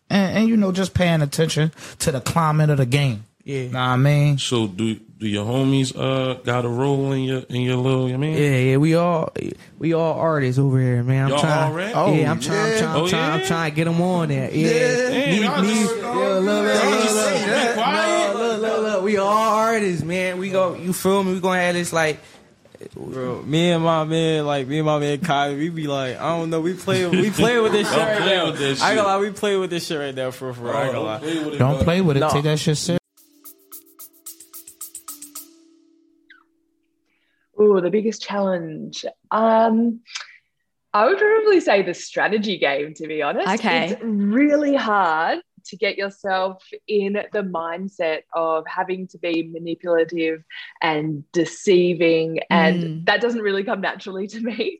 And, 0.09 0.37
and, 0.37 0.49
you 0.49 0.57
know, 0.57 0.71
just 0.71 0.95
paying 0.95 1.21
attention 1.21 1.71
to 1.99 2.11
the 2.11 2.21
climate 2.21 2.71
of 2.71 2.77
the 2.77 2.85
game. 2.87 3.25
Yeah. 3.43 3.67
Know 3.67 3.79
what 3.79 3.79
I 3.79 3.95
mean? 3.95 4.37
So 4.39 4.67
do 4.67 4.95
do 4.95 5.25
your 5.27 5.45
homies 5.45 5.97
uh 5.97 6.33
got 6.43 6.65
a 6.65 6.67
role 6.67 7.13
in 7.13 7.21
your 7.21 7.39
in 7.47 7.61
your 7.61 7.77
little 7.77 8.07
I 8.07 8.17
mean? 8.17 8.33
Yeah, 8.33 8.57
yeah, 8.57 8.77
we 8.77 8.93
all 8.95 9.31
we 9.79 9.93
all 9.93 10.19
artists 10.19 10.59
over 10.59 10.77
here, 10.79 11.01
man. 11.01 11.25
I'm 11.25 11.29
Y'all 11.29 11.39
trying, 11.39 11.71
already? 11.71 11.93
Oh, 11.93 12.13
yeah, 12.13 12.31
I'm 12.31 12.39
trying, 12.41 12.73
I'm 12.73 12.77
trying, 12.77 12.89
I'm, 12.89 12.95
oh, 12.95 13.07
trying, 13.07 13.21
yeah? 13.21 13.33
I'm 13.33 13.47
trying 13.47 13.71
to 13.71 13.75
get 13.75 13.85
them 13.85 14.01
on 14.01 14.27
there. 14.27 14.51
Yeah, 14.51 15.09
yeah. 15.09 15.31
Me, 15.31 15.39
me, 15.39 15.73
me, 15.73 15.83
look, 15.85 16.43
look, 16.43 16.43
look, 16.43 18.35
look, 18.35 18.61
look, 18.61 18.81
look, 18.81 19.03
we 19.03 19.17
all 19.17 19.29
artists, 19.29 20.03
man. 20.03 20.39
We 20.39 20.49
go, 20.49 20.75
you 20.75 20.91
feel 20.91 21.23
me? 21.23 21.33
We 21.33 21.39
gonna 21.39 21.61
have 21.61 21.75
this 21.75 21.93
like 21.93 22.19
Bro, 22.95 23.41
me 23.43 23.71
and 23.71 23.83
my 23.83 24.03
man, 24.03 24.45
like 24.45 24.67
me 24.67 24.77
and 24.79 24.85
my 24.85 24.99
man 24.99 25.19
Kai, 25.19 25.55
we 25.55 25.69
be 25.69 25.87
like, 25.87 26.17
I 26.17 26.37
don't 26.37 26.49
know, 26.49 26.61
we 26.61 26.73
play, 26.73 27.07
we 27.07 27.31
play 27.31 27.59
with 27.59 27.71
this 27.71 27.89
shit 27.89 27.97
right 27.97 28.19
now. 28.19 28.51
This 28.51 28.81
I 28.81 28.91
ain't 28.91 28.97
gonna 28.97 29.07
lie, 29.07 29.19
we 29.19 29.31
play 29.31 29.57
with 29.57 29.69
this 29.71 29.87
shit 29.87 29.99
right 29.99 30.13
now 30.13 30.31
for 30.31 30.53
for. 30.53 30.75
I 30.75 30.85
ain't 30.85 30.93
gonna 30.93 31.05
lie. 31.05 31.19
Play 31.19 31.43
with 31.43 31.53
it, 31.55 31.57
don't 31.57 31.83
play 31.83 32.01
with 32.01 32.17
it. 32.17 32.19
No. 32.19 32.29
Take 32.29 32.43
that 32.43 32.59
shit 32.59 32.77
serious. 32.77 32.99
Oh, 37.57 37.81
the 37.81 37.89
biggest 37.89 38.21
challenge. 38.21 39.05
Um, 39.31 40.01
I 40.93 41.05
would 41.05 41.17
probably 41.17 41.59
say 41.59 41.81
the 41.81 41.95
strategy 41.95 42.59
game. 42.59 42.93
To 42.95 43.07
be 43.07 43.23
honest, 43.23 43.47
okay, 43.47 43.91
it's 43.91 44.01
really 44.03 44.75
hard 44.75 45.39
to 45.69 45.77
get 45.77 45.97
yourself 45.97 46.63
in 46.87 47.13
the 47.31 47.41
mindset 47.41 48.21
of 48.33 48.65
having 48.67 49.07
to 49.07 49.17
be 49.17 49.49
manipulative 49.51 50.43
and 50.81 51.23
deceiving. 51.31 52.39
And 52.49 52.83
mm. 52.83 53.05
that 53.05 53.21
doesn't 53.21 53.41
really 53.41 53.63
come 53.63 53.81
naturally 53.81 54.27
to 54.27 54.39
me. 54.39 54.79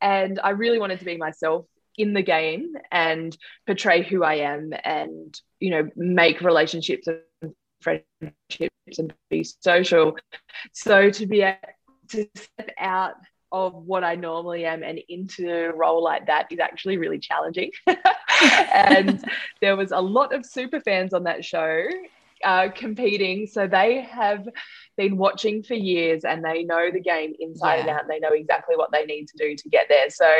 And 0.00 0.40
I 0.42 0.50
really 0.50 0.78
wanted 0.78 0.98
to 0.98 1.04
be 1.04 1.16
myself 1.16 1.66
in 1.96 2.14
the 2.14 2.22
game 2.22 2.74
and 2.90 3.36
portray 3.66 4.02
who 4.02 4.24
I 4.24 4.36
am 4.36 4.72
and, 4.84 5.38
you 5.60 5.70
know, 5.70 5.88
make 5.96 6.40
relationships 6.40 7.06
and 7.06 7.54
friendships 7.80 8.98
and 8.98 9.12
be 9.30 9.44
social. 9.44 10.16
So 10.72 11.10
to 11.10 11.26
be 11.26 11.42
able 11.42 11.58
to 12.10 12.28
step 12.36 12.70
out 12.78 13.14
of 13.52 13.74
what 13.74 14.02
I 14.02 14.14
normally 14.14 14.64
am 14.64 14.82
and 14.82 14.98
into 15.08 15.52
a 15.52 15.76
role 15.76 16.02
like 16.02 16.26
that 16.26 16.50
is 16.50 16.58
actually 16.58 16.96
really 16.96 17.18
challenging. 17.18 17.70
and 18.42 19.24
there 19.60 19.76
was 19.76 19.92
a 19.92 20.00
lot 20.00 20.34
of 20.34 20.44
super 20.44 20.80
fans 20.80 21.14
on 21.14 21.24
that 21.24 21.44
show 21.44 21.84
uh, 22.44 22.68
competing. 22.74 23.46
So 23.46 23.66
they 23.66 24.02
have 24.02 24.48
been 24.96 25.16
watching 25.16 25.62
for 25.62 25.74
years 25.74 26.24
and 26.24 26.44
they 26.44 26.64
know 26.64 26.90
the 26.90 27.00
game 27.00 27.34
inside 27.38 27.76
yeah. 27.76 27.80
and 27.80 27.90
out. 27.90 28.00
And 28.02 28.10
they 28.10 28.18
know 28.18 28.32
exactly 28.32 28.76
what 28.76 28.90
they 28.92 29.04
need 29.04 29.28
to 29.28 29.36
do 29.36 29.56
to 29.56 29.68
get 29.68 29.86
there. 29.88 30.10
So 30.10 30.30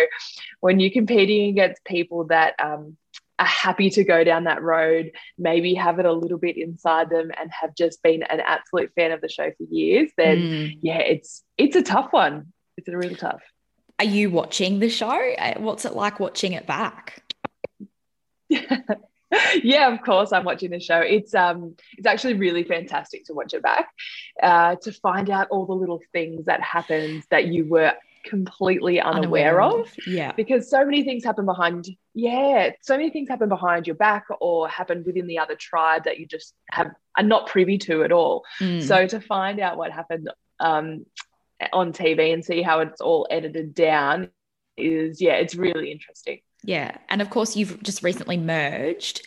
when 0.60 0.80
you're 0.80 0.90
competing 0.90 1.50
against 1.50 1.84
people 1.84 2.24
that 2.24 2.54
um, 2.58 2.96
are 3.38 3.46
happy 3.46 3.90
to 3.90 4.04
go 4.04 4.24
down 4.24 4.44
that 4.44 4.62
road, 4.62 5.12
maybe 5.38 5.74
have 5.74 5.98
it 5.98 6.06
a 6.06 6.12
little 6.12 6.38
bit 6.38 6.56
inside 6.56 7.10
them 7.10 7.30
and 7.38 7.50
have 7.52 7.74
just 7.76 8.02
been 8.02 8.22
an 8.24 8.40
absolute 8.40 8.92
fan 8.96 9.12
of 9.12 9.20
the 9.20 9.28
show 9.28 9.50
for 9.50 9.64
years, 9.70 10.10
then 10.16 10.38
mm. 10.38 10.78
yeah, 10.82 10.98
it's 10.98 11.44
it's 11.56 11.76
a 11.76 11.82
tough 11.82 12.12
one 12.12 12.52
it's 12.76 12.88
a 12.88 12.96
really 12.96 13.14
tough. 13.14 13.42
Are 13.98 14.04
you 14.04 14.30
watching 14.30 14.78
the 14.78 14.88
show? 14.88 15.32
Uh, 15.38 15.54
what's 15.58 15.84
it 15.84 15.94
like 15.94 16.18
watching 16.18 16.52
it 16.52 16.66
back? 16.66 17.22
yeah, 19.62 19.92
of 19.92 20.02
course 20.02 20.32
I'm 20.32 20.44
watching 20.44 20.70
the 20.70 20.80
show. 20.80 20.98
It's 20.98 21.34
um 21.34 21.76
it's 21.96 22.06
actually 22.06 22.34
really 22.34 22.64
fantastic 22.64 23.24
to 23.26 23.34
watch 23.34 23.54
it 23.54 23.62
back, 23.62 23.88
uh, 24.42 24.76
to 24.82 24.92
find 24.92 25.30
out 25.30 25.48
all 25.50 25.66
the 25.66 25.74
little 25.74 26.00
things 26.12 26.46
that 26.46 26.60
happened 26.60 27.24
that 27.30 27.46
you 27.46 27.68
were 27.68 27.92
completely 28.24 29.00
unaware, 29.00 29.60
unaware 29.60 29.82
of. 29.82 29.92
Yeah. 30.06 30.32
Because 30.32 30.70
so 30.70 30.84
many 30.84 31.02
things 31.02 31.24
happen 31.24 31.44
behind 31.44 31.88
yeah, 32.14 32.70
so 32.82 32.96
many 32.96 33.10
things 33.10 33.28
happen 33.28 33.48
behind 33.48 33.86
your 33.86 33.96
back 33.96 34.26
or 34.40 34.68
happen 34.68 35.02
within 35.06 35.26
the 35.26 35.38
other 35.38 35.56
tribe 35.56 36.04
that 36.04 36.18
you 36.18 36.26
just 36.26 36.54
have 36.70 36.90
are 37.16 37.24
not 37.24 37.46
privy 37.46 37.78
to 37.78 38.04
at 38.04 38.12
all. 38.12 38.44
Mm. 38.60 38.82
So 38.82 39.06
to 39.06 39.20
find 39.20 39.60
out 39.60 39.76
what 39.76 39.92
happened 39.92 40.30
um 40.60 41.06
on 41.72 41.92
TV 41.92 42.32
and 42.32 42.44
see 42.44 42.60
how 42.60 42.80
it's 42.80 43.00
all 43.00 43.26
edited 43.30 43.74
down 43.74 44.30
is 44.76 45.20
yeah, 45.20 45.34
it's 45.34 45.54
really 45.54 45.90
interesting. 45.90 46.40
Yeah. 46.64 46.96
And 47.08 47.20
of 47.22 47.30
course 47.30 47.56
you've 47.56 47.82
just 47.82 48.02
recently 48.02 48.36
merged. 48.36 49.26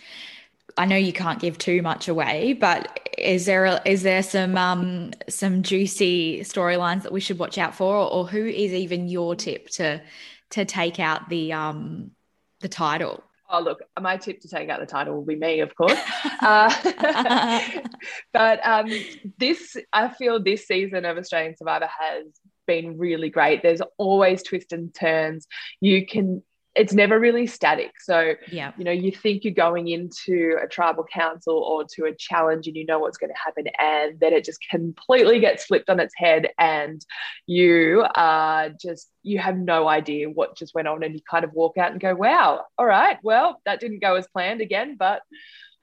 I 0.78 0.86
know 0.86 0.98
you 0.98 1.14
can't 1.14 1.40
give 1.40 1.58
too 1.58 1.82
much 1.82 2.08
away, 2.08 2.54
but 2.54 3.00
is 3.18 3.46
there 3.46 3.66
a, 3.66 3.82
is 3.86 4.04
there 4.04 4.22
some 4.22 4.58
um, 4.58 5.12
some 5.30 5.64
juicy 5.64 6.42
storylines 6.42 7.04
that 7.04 7.14
we 7.14 7.22
should 7.22 7.40
watch 7.40 7.58
out 7.58 7.76
for, 7.76 7.96
or, 7.96 8.28
who 8.28 8.46
is 8.46 8.74
even 8.74 9.08
your 9.08 9.36
tip 9.36 9.70
to 9.72 10.02
to 10.50 10.66
take 10.66 11.00
out 11.00 11.30
the 11.30 11.54
um, 11.54 12.12
the 12.60 12.68
title? 12.68 13.24
Oh, 13.50 13.62
look, 13.62 13.84
my 14.00 14.18
tip 14.18 14.42
to 14.42 14.50
take 14.50 14.70
out 14.70 14.80
the 14.80 14.86
title 14.86 15.16
will 15.16 15.26
be 15.26 15.36
me, 15.36 15.60
of 15.60 15.76
course. 15.76 16.00
uh, 16.42 17.72
but 18.34 18.66
um, 18.66 18.90
this, 19.38 19.78
I 19.94 20.08
feel 20.10 20.42
this 20.42 20.68
season 20.68 21.06
of 21.06 21.18
Australian 21.18 21.56
Survivor 21.56 21.88
has 21.88 22.26
been 22.66 22.98
really 22.98 23.30
great. 23.30 23.62
There's 23.62 23.82
always 23.98 24.42
twists 24.42 24.74
and 24.74 24.94
turns. 24.94 25.48
You 25.80 26.08
can 26.08 26.42
it's 26.76 26.94
never 26.94 27.20
really 27.20 27.48
static. 27.48 27.92
So, 28.02 28.36
Yeah. 28.52 28.74
you 28.78 28.84
know, 28.84 28.92
you 28.92 29.12
think 29.12 29.44
you're 29.44 29.54
going 29.54 29.88
into 29.88 30.58
a 30.62 30.68
tribal 30.68 31.06
council 31.06 31.58
or 31.58 31.86
to 31.96 32.06
a 32.06 32.14
challenge 32.16 32.68
and 32.68 32.76
you 32.76 32.86
know 32.86 33.00
what's 33.00 33.18
going 33.18 33.32
to 33.32 33.40
happen, 33.40 33.68
and 33.80 34.20
then 34.20 34.34
it 34.34 34.44
just 34.44 34.60
completely 34.70 35.40
gets 35.40 35.66
flipped 35.66 35.90
on 35.90 36.00
its 36.00 36.14
head, 36.18 36.50
and 36.60 37.06
you 37.48 38.06
are 38.14 38.70
just, 38.70 39.10
you 39.24 39.40
have 39.40 39.58
no 39.58 39.88
idea 39.88 40.30
what 40.30 40.58
just 40.58 40.76
went 40.76 40.88
on, 40.88 41.04
and 41.04 41.16
you 41.16 41.22
kind 41.30 41.46
of 41.46 41.54
walk 41.54 41.78
out 41.78 41.92
and 41.92 42.02
go, 42.02 42.14
wow, 42.14 42.66
all 42.78 42.86
right, 42.86 43.18
well, 43.24 43.62
that 43.66 43.80
didn't 43.80 44.02
go 44.02 44.16
as 44.16 44.28
planned 44.28 44.62
again, 44.62 44.96
but 44.98 45.22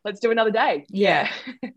let's 0.05 0.21
do 0.21 0.31
another 0.31 0.51
day. 0.51 0.85
Yeah. 0.89 1.31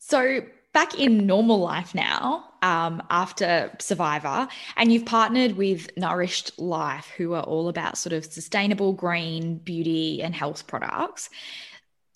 So 0.00 0.40
back 0.72 0.98
in 0.98 1.26
normal 1.26 1.58
life 1.60 1.94
now, 1.94 2.44
um, 2.62 3.02
after 3.10 3.70
Survivor, 3.78 4.48
and 4.76 4.92
you've 4.92 5.06
partnered 5.06 5.56
with 5.56 5.90
Nourished 5.96 6.58
Life, 6.58 7.10
who 7.16 7.34
are 7.34 7.42
all 7.42 7.68
about 7.68 7.98
sort 7.98 8.12
of 8.12 8.24
sustainable 8.24 8.92
green 8.92 9.58
beauty 9.58 10.22
and 10.22 10.34
health 10.34 10.66
products. 10.66 11.30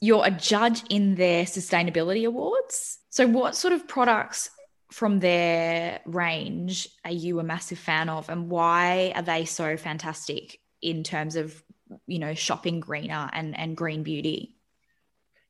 You're 0.00 0.26
a 0.26 0.30
judge 0.30 0.82
in 0.90 1.14
their 1.14 1.44
sustainability 1.44 2.26
awards. 2.26 2.98
So, 3.10 3.26
what 3.26 3.54
sort 3.54 3.72
of 3.72 3.86
products 3.86 4.50
from 4.90 5.20
their 5.20 6.00
range 6.04 6.88
are 7.04 7.12
you 7.12 7.38
a 7.40 7.44
massive 7.44 7.78
fan 7.78 8.08
of, 8.08 8.28
and 8.28 8.50
why 8.50 9.12
are 9.14 9.22
they 9.22 9.44
so 9.44 9.76
fantastic 9.76 10.58
in 10.80 11.04
terms 11.04 11.36
of 11.36 11.62
you 12.06 12.18
know 12.18 12.34
shopping 12.34 12.80
greener 12.80 13.30
and 13.32 13.56
and 13.56 13.76
green 13.76 14.02
beauty? 14.02 14.56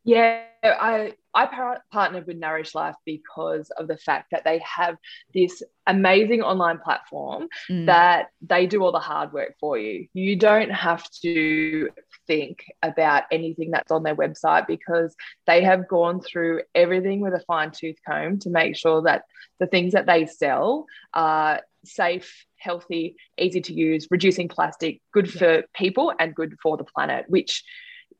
Yeah, 0.04 0.40
I 0.64 1.14
I 1.34 1.46
par- 1.46 1.82
partnered 1.92 2.26
with 2.26 2.36
Nourish 2.36 2.74
Life 2.74 2.96
because 3.06 3.70
of 3.70 3.88
the 3.88 3.96
fact 3.96 4.32
that 4.32 4.44
they 4.44 4.58
have 4.58 4.96
this 5.32 5.62
amazing 5.86 6.42
online 6.42 6.78
platform 6.78 7.48
Mm. 7.70 7.86
that 7.86 8.28
they 8.40 8.66
do 8.66 8.82
all 8.82 8.92
the 8.92 8.98
hard 8.98 9.32
work 9.32 9.54
for 9.60 9.78
you. 9.78 10.08
You 10.12 10.36
don't 10.36 10.70
have 10.70 11.08
to 11.22 11.88
think 12.26 12.64
about 12.82 13.24
anything 13.32 13.70
that's 13.70 13.90
on 13.92 14.02
their 14.02 14.14
website 14.16 14.66
because 14.66 15.14
they 15.46 15.62
have 15.62 15.88
gone 15.88 16.20
through 16.20 16.62
everything 16.74 17.20
with 17.20 17.34
a 17.34 17.40
fine 17.40 17.70
tooth 17.70 17.96
comb 18.06 18.38
to 18.40 18.50
make 18.50 18.76
sure 18.76 19.02
that 19.02 19.24
the 19.58 19.66
things 19.66 19.92
that 19.94 20.06
they 20.06 20.26
sell 20.26 20.86
are 21.14 21.62
safe, 21.84 22.44
healthy, 22.56 23.16
easy 23.38 23.60
to 23.60 23.72
use, 23.72 24.06
reducing 24.10 24.48
plastic, 24.48 25.00
good 25.12 25.30
for 25.32 25.62
people 25.74 26.12
and 26.18 26.34
good 26.34 26.56
for 26.62 26.76
the 26.76 26.84
planet, 26.84 27.24
which 27.28 27.64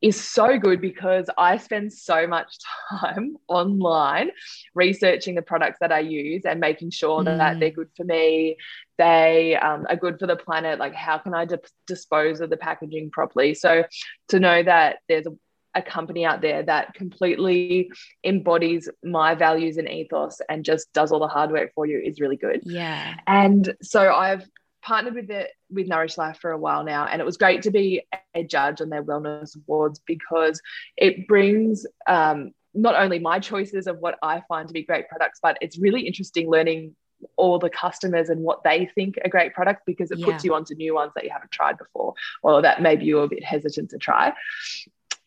is 0.02 0.20
so 0.20 0.58
good 0.58 0.80
because 0.80 1.26
I 1.38 1.56
spend 1.56 1.92
so 1.92 2.26
much 2.26 2.56
time 2.90 3.36
online 3.48 4.30
researching 4.74 5.36
the 5.36 5.42
products 5.42 5.78
that 5.80 5.92
I 5.92 6.00
use 6.00 6.42
and 6.44 6.58
making 6.60 6.90
sure 6.90 7.22
that 7.24 7.56
Mm. 7.56 7.60
they're 7.60 7.70
good 7.70 7.90
for 7.96 8.04
me. 8.04 8.56
They 8.98 9.56
um, 9.56 9.86
are 9.88 9.96
good 9.96 10.18
for 10.18 10.26
the 10.26 10.36
planet. 10.36 10.78
Like, 10.78 10.94
how 10.94 11.18
can 11.18 11.34
I 11.34 11.46
dispose 11.86 12.40
of 12.40 12.50
the 12.50 12.56
packaging 12.56 13.10
properly? 13.10 13.54
So, 13.54 13.84
to 14.28 14.40
know 14.40 14.62
that 14.62 14.98
there's 15.08 15.26
a, 15.26 15.34
a 15.74 15.82
company 15.82 16.24
out 16.24 16.40
there 16.42 16.62
that 16.64 16.94
completely 16.94 17.90
embodies 18.24 18.88
my 19.02 19.34
values 19.34 19.76
and 19.78 19.88
ethos 19.88 20.40
and 20.48 20.64
just 20.64 20.92
does 20.92 21.12
all 21.12 21.20
the 21.20 21.28
hard 21.28 21.50
work 21.52 21.72
for 21.74 21.86
you 21.86 21.98
is 21.98 22.20
really 22.20 22.36
good. 22.36 22.60
Yeah. 22.64 23.14
And 23.26 23.74
so 23.82 24.12
I've 24.12 24.44
partnered 24.82 25.14
with 25.14 25.30
it 25.30 25.50
with 25.70 25.86
Nourish 25.88 26.18
Life 26.18 26.38
for 26.40 26.50
a 26.50 26.58
while 26.58 26.84
now, 26.84 27.06
and 27.06 27.20
it 27.20 27.24
was 27.24 27.36
great 27.36 27.62
to 27.62 27.70
be 27.70 28.02
a 28.34 28.42
judge 28.44 28.80
on 28.80 28.88
their 28.90 29.02
wellness 29.02 29.56
awards 29.56 30.00
because 30.06 30.60
it 30.96 31.26
brings 31.28 31.86
um, 32.06 32.52
not 32.74 32.94
only 32.94 33.18
my 33.18 33.38
choices 33.38 33.86
of 33.86 33.98
what 33.98 34.18
I 34.22 34.42
find 34.48 34.66
to 34.68 34.74
be 34.74 34.82
great 34.82 35.08
products, 35.08 35.38
but 35.42 35.56
it's 35.60 35.78
really 35.78 36.02
interesting 36.06 36.50
learning 36.50 36.94
all 37.36 37.58
the 37.60 37.70
customers 37.70 38.30
and 38.30 38.40
what 38.42 38.64
they 38.64 38.86
think 38.96 39.16
are 39.24 39.28
great 39.28 39.54
products 39.54 39.82
because 39.86 40.10
it 40.10 40.18
puts 40.24 40.42
you 40.44 40.54
onto 40.54 40.74
new 40.74 40.94
ones 40.94 41.12
that 41.14 41.22
you 41.22 41.30
haven't 41.30 41.52
tried 41.52 41.78
before 41.78 42.14
or 42.42 42.62
that 42.62 42.82
maybe 42.82 43.04
you're 43.04 43.22
a 43.24 43.28
bit 43.28 43.44
hesitant 43.44 43.90
to 43.90 43.98
try. 43.98 44.32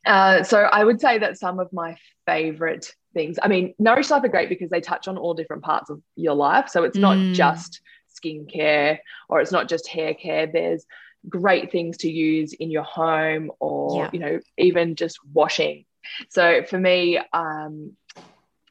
Uh, 0.06 0.44
so 0.44 0.60
I 0.64 0.84
would 0.84 1.00
say 1.00 1.18
that 1.20 1.38
some 1.38 1.60
of 1.60 1.72
my 1.74 1.98
favorite 2.26 2.94
things, 3.14 3.40
I 3.42 3.48
mean, 3.48 3.74
Nourish 3.80 4.10
Life 4.10 4.24
are 4.24 4.28
great 4.28 4.50
because 4.50 4.70
they 4.70 4.82
touch 4.82 5.08
on 5.08 5.18
all 5.18 5.34
different 5.34 5.64
parts 5.64 5.90
of 5.90 6.02
your 6.16 6.36
life. 6.36 6.70
So 6.70 6.84
it's 6.84 6.98
not 6.98 7.18
Mm. 7.18 7.34
just 7.34 7.82
skincare 8.20 9.00
or 9.30 9.42
it's 9.42 9.52
not 9.52 9.70
just 9.70 9.88
hair 9.88 10.14
care. 10.14 10.48
There's 10.48 10.86
great 11.28 11.72
things 11.72 11.98
to 11.98 12.10
use 12.10 12.54
in 12.54 12.72
your 12.72 12.84
home 12.84 13.52
or, 13.60 14.04
Yeah. 14.04 14.10
you 14.14 14.20
know, 14.20 14.40
even 14.58 14.96
just 14.96 15.18
washing. 15.34 15.86
So 16.30 16.64
for 16.64 16.78
me, 16.78 17.20
um, 17.34 17.98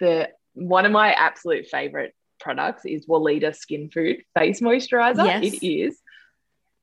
the 0.00 0.30
one 0.54 0.87
of 0.87 0.92
my 0.92 1.12
absolute 1.12 1.66
favorite 1.66 2.14
products 2.40 2.85
is 2.85 3.07
Weleda 3.07 3.54
Skin 3.57 3.90
Food 3.90 4.22
Face 4.38 4.61
Moisturizer. 4.61 5.24
Yes. 5.24 5.42
It 5.44 5.66
is 5.66 5.98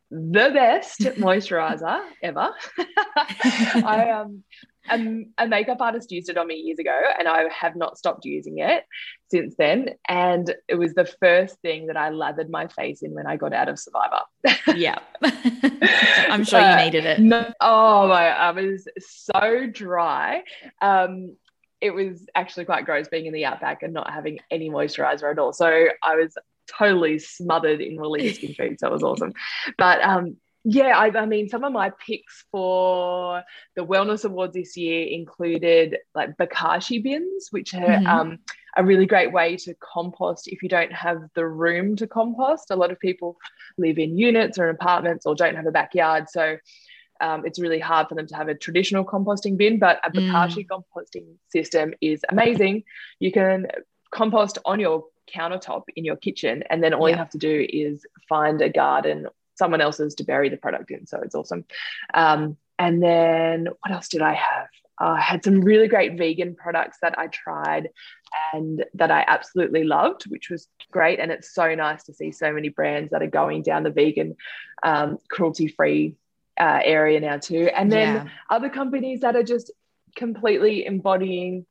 the 0.10 0.52
best 0.54 1.00
moisturizer 1.02 2.02
ever. 2.21 2.52
I 3.86 4.10
um 4.10 4.43
um, 4.89 5.28
a 5.38 5.48
makeup 5.48 5.80
artist 5.80 6.12
used 6.12 6.30
it 6.30 6.38
on 6.38 6.48
me 6.48 6.56
years 6.56 6.80
ago, 6.80 6.98
and 7.17 7.28
I 7.28 7.48
have 7.50 7.76
not 7.76 7.98
stopped 7.98 8.26
using 8.26 8.58
it 8.60 8.84
since 9.30 9.56
then. 9.58 9.89
And 10.08 10.54
it 10.67 10.76
was 10.76 10.94
the 10.94 11.06
first 11.06 11.60
thing 11.62 11.88
that 11.88 11.98
I 11.98 12.10
lathered 12.10 12.50
my 12.50 12.67
face 12.67 13.02
in 13.02 13.13
when 13.13 13.28
I 13.28 13.38
got 13.38 13.54
out 13.54 13.70
of 13.70 13.80
Survivor. 13.80 14.22
Yeah. 14.76 15.00
I'm 15.24 16.44
sure 16.44 16.60
you 16.60 16.65
Uh, 16.65 16.84
needed 16.84 17.06
it. 17.06 17.20
No, 17.20 17.54
oh 17.62 18.08
my, 18.08 18.28
I 18.28 18.52
was 18.52 18.88
so 19.00 19.67
dry. 19.72 20.44
Um, 20.82 21.36
it 21.80 21.91
was 21.91 22.28
actually 22.36 22.65
quite 22.65 22.86
gross 22.86 23.08
being 23.08 23.26
in 23.26 23.34
the 23.34 23.46
outback 23.46 23.84
and 23.84 23.94
not 23.94 24.12
having 24.12 24.39
any 24.52 24.70
moisturizer 24.70 25.32
at 25.32 25.39
all. 25.39 25.54
So 25.54 25.65
I 26.04 26.15
was 26.15 26.36
totally 26.67 27.20
smothered 27.20 27.82
in 27.82 27.98
Weleda 27.98 28.36
skin 28.36 28.54
food. 28.58 28.80
So 28.80 28.88
it 28.88 28.94
was 28.94 29.04
awesome. 29.04 29.34
But 29.78 30.02
um, 30.04 30.38
yeah, 30.63 30.97
I, 30.97 31.08
I 31.17 31.26
mean, 31.26 31.50
some 31.50 31.63
of 31.63 31.74
my 31.74 31.91
picks 32.06 32.45
for 32.52 33.43
the 33.76 33.86
wellness 33.86 34.26
awards 34.26 34.54
this 34.54 34.78
year 34.78 35.08
included 35.08 35.97
like 36.13 36.38
Bokashi 36.38 37.02
bins, 37.04 37.47
which 37.52 37.74
are 37.74 37.80
Mhm. 37.80 38.08
um, 38.08 38.39
a 38.78 38.84
really 38.84 39.06
great 39.06 39.34
way 39.34 39.58
to 39.58 39.74
compost 39.82 40.47
if 40.47 40.63
you 40.63 40.69
don't 40.69 40.93
have 40.93 41.17
the 41.36 41.45
room 41.45 41.95
to 41.97 42.08
compost. 42.08 42.71
A 42.71 42.76
lot 42.76 42.91
of 42.91 43.00
people 43.00 43.38
live 43.78 43.97
in 43.97 44.17
units 44.17 44.58
or 44.60 44.69
in 44.69 44.76
apartments 44.76 45.26
or 45.26 45.36
don't 45.36 45.56
have 45.56 45.65
a 45.65 45.71
backyard. 45.71 46.30
So 46.30 46.58
um, 47.19 47.45
it's 47.45 47.60
really 47.60 47.80
hard 47.80 48.08
for 48.08 48.15
them 48.15 48.26
to 48.28 48.36
have 48.36 48.47
a 48.47 48.56
traditional 48.56 49.06
composting 49.06 49.58
bin, 49.58 49.78
but 49.78 50.00
a 50.04 50.10
Mm. 50.12 50.32
Bokashi 50.32 50.65
composting 50.67 51.36
system 51.50 51.93
is 52.02 52.24
amazing. 52.30 52.84
You 53.19 53.32
can 53.32 53.67
compost 54.12 54.58
on 54.65 54.80
your 54.80 55.06
countertop 55.32 55.84
in 55.95 56.04
your 56.04 56.15
kitchen, 56.15 56.63
and 56.69 56.84
then 56.84 56.93
all 56.93 57.08
you 57.10 57.15
have 57.15 57.30
to 57.32 57.38
do 57.38 57.65
is 57.69 58.06
find 58.28 58.62
a 58.62 58.69
garden, 58.69 59.28
someone 59.56 59.82
else's 59.82 60.16
to 60.16 60.24
bury 60.24 60.50
the 60.50 60.58
product 60.58 60.92
in. 60.92 61.06
So 61.06 61.20
it's 61.22 61.36
awesome. 61.36 61.66
Um, 62.14 62.58
and 62.80 63.02
then 63.02 63.68
what 63.68 63.92
else 63.92 64.08
did 64.08 64.22
I 64.22 64.34
have? 64.34 64.68
Uh, 65.00 65.16
I 65.18 65.22
had 65.22 65.44
some 65.44 65.62
really 65.62 65.88
great 65.88 66.18
vegan 66.18 66.56
products 66.56 66.98
that 67.02 67.18
I 67.18 67.28
tried 67.28 67.90
and 68.54 68.86
that 68.94 69.12
I 69.12 69.24
absolutely 69.28 69.84
loved, 69.84 70.24
which 70.24 70.50
was 70.50 70.68
great. 70.92 71.20
And 71.20 71.32
it's 71.32 71.54
so 71.54 71.74
nice 71.76 72.04
to 72.04 72.14
see 72.14 72.32
so 72.32 72.52
many 72.54 72.70
brands 72.70 73.12
that 73.12 73.22
are 73.22 73.28
going 73.28 73.64
down 73.64 73.84
the 73.84 73.90
vegan, 73.90 74.36
um, 74.84 75.18
cruelty 75.30 75.68
free 75.68 76.16
uh, 76.60 76.80
area 76.84 77.20
now, 77.20 77.38
too. 77.38 77.70
And 77.76 77.92
then 77.92 78.16
yeah. 78.16 78.32
other 78.50 78.70
companies 78.70 79.22
that 79.22 79.36
are 79.36 79.44
just 79.44 79.72
completely 80.16 80.86
embodying 80.86 81.66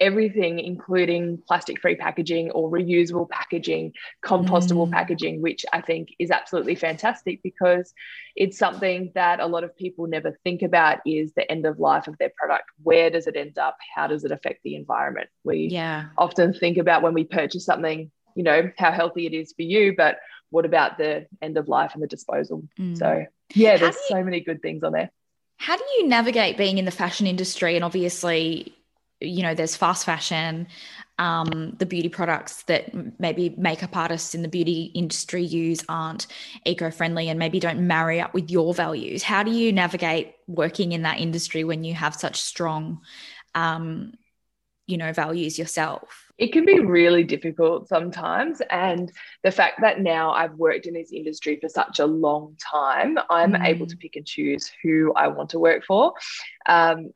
everything, 0.00 0.58
including 0.60 1.42
plastic 1.46 1.80
free 1.80 1.96
packaging 1.96 2.50
or 2.52 2.70
reusable 2.70 3.28
packaging, 3.28 3.92
compostable 4.24 4.88
Mm. 4.88 4.92
packaging, 4.92 5.42
which 5.42 5.66
I 5.72 5.80
think 5.80 6.10
is 6.18 6.30
absolutely 6.30 6.76
fantastic 6.76 7.42
because 7.42 7.92
it's 8.36 8.58
something 8.58 9.10
that 9.14 9.40
a 9.40 9.46
lot 9.46 9.64
of 9.64 9.76
people 9.76 10.06
never 10.06 10.38
think 10.44 10.62
about 10.62 11.00
is 11.04 11.32
the 11.34 11.50
end 11.50 11.66
of 11.66 11.78
life 11.80 12.06
of 12.06 12.16
their 12.18 12.30
product. 12.36 12.64
Where 12.82 13.10
does 13.10 13.26
it 13.26 13.36
end 13.36 13.58
up? 13.58 13.76
How 13.94 14.06
does 14.06 14.24
it 14.24 14.30
affect 14.30 14.62
the 14.62 14.76
environment? 14.76 15.28
We 15.44 15.68
Yeah. 15.70 16.06
often 16.16 16.52
think 16.52 16.78
about 16.78 17.02
when 17.02 17.14
we 17.14 17.24
purchase 17.24 17.64
something, 17.64 18.10
you 18.36 18.42
know, 18.44 18.70
how 18.78 18.92
healthy 18.92 19.26
it 19.26 19.34
is 19.34 19.52
for 19.52 19.62
you, 19.62 19.94
but 19.96 20.18
what 20.50 20.64
about 20.64 20.96
the 20.96 21.26
end 21.42 21.58
of 21.58 21.68
life 21.68 21.94
and 21.94 22.02
the 22.02 22.06
disposal? 22.06 22.62
Mm. 22.78 22.96
So, 22.96 23.26
yeah, 23.54 23.72
How 23.72 23.78
there's 23.78 23.96
you- 23.96 24.16
so 24.16 24.22
many 24.22 24.40
good 24.40 24.62
things 24.62 24.82
on 24.84 24.92
there. 24.92 25.10
How 25.56 25.76
do 25.76 25.82
you 25.98 26.06
navigate 26.06 26.56
being 26.56 26.78
in 26.78 26.84
the 26.84 26.92
fashion 26.92 27.26
industry? 27.26 27.74
And 27.74 27.84
obviously, 27.84 28.72
you 29.20 29.42
know, 29.42 29.54
there's 29.54 29.76
fast 29.76 30.04
fashion, 30.04 30.68
um, 31.18 31.74
the 31.78 31.86
beauty 31.86 32.08
products 32.08 32.62
that 32.64 32.92
maybe 33.18 33.54
makeup 33.58 33.96
artists 33.96 34.34
in 34.34 34.42
the 34.42 34.48
beauty 34.48 34.92
industry 34.94 35.42
use 35.42 35.84
aren't 35.88 36.26
eco 36.64 36.90
friendly 36.90 37.28
and 37.28 37.38
maybe 37.38 37.58
don't 37.58 37.86
marry 37.86 38.20
up 38.20 38.34
with 38.34 38.50
your 38.50 38.72
values. 38.74 39.22
How 39.24 39.42
do 39.42 39.50
you 39.50 39.72
navigate 39.72 40.34
working 40.46 40.92
in 40.92 41.02
that 41.02 41.18
industry 41.18 41.64
when 41.64 41.82
you 41.82 41.94
have 41.94 42.14
such 42.14 42.40
strong, 42.40 43.00
um, 43.54 44.12
you 44.86 44.96
know, 44.96 45.12
values 45.12 45.58
yourself? 45.58 46.24
it 46.38 46.52
can 46.52 46.64
be 46.64 46.78
really 46.78 47.24
difficult 47.24 47.88
sometimes. 47.88 48.62
And 48.70 49.10
the 49.42 49.50
fact 49.50 49.80
that 49.80 50.00
now 50.00 50.30
I've 50.30 50.54
worked 50.54 50.86
in 50.86 50.94
this 50.94 51.12
industry 51.12 51.58
for 51.60 51.68
such 51.68 51.98
a 51.98 52.06
long 52.06 52.56
time, 52.60 53.18
I'm 53.28 53.54
Mm. 53.54 53.66
able 53.66 53.86
to 53.86 53.96
pick 53.96 54.14
and 54.14 54.24
choose 54.24 54.70
who 54.82 55.12
I 55.14 55.26
want 55.28 55.50
to 55.50 55.58
work 55.58 55.84
for. 55.84 56.14
Um, 56.66 57.10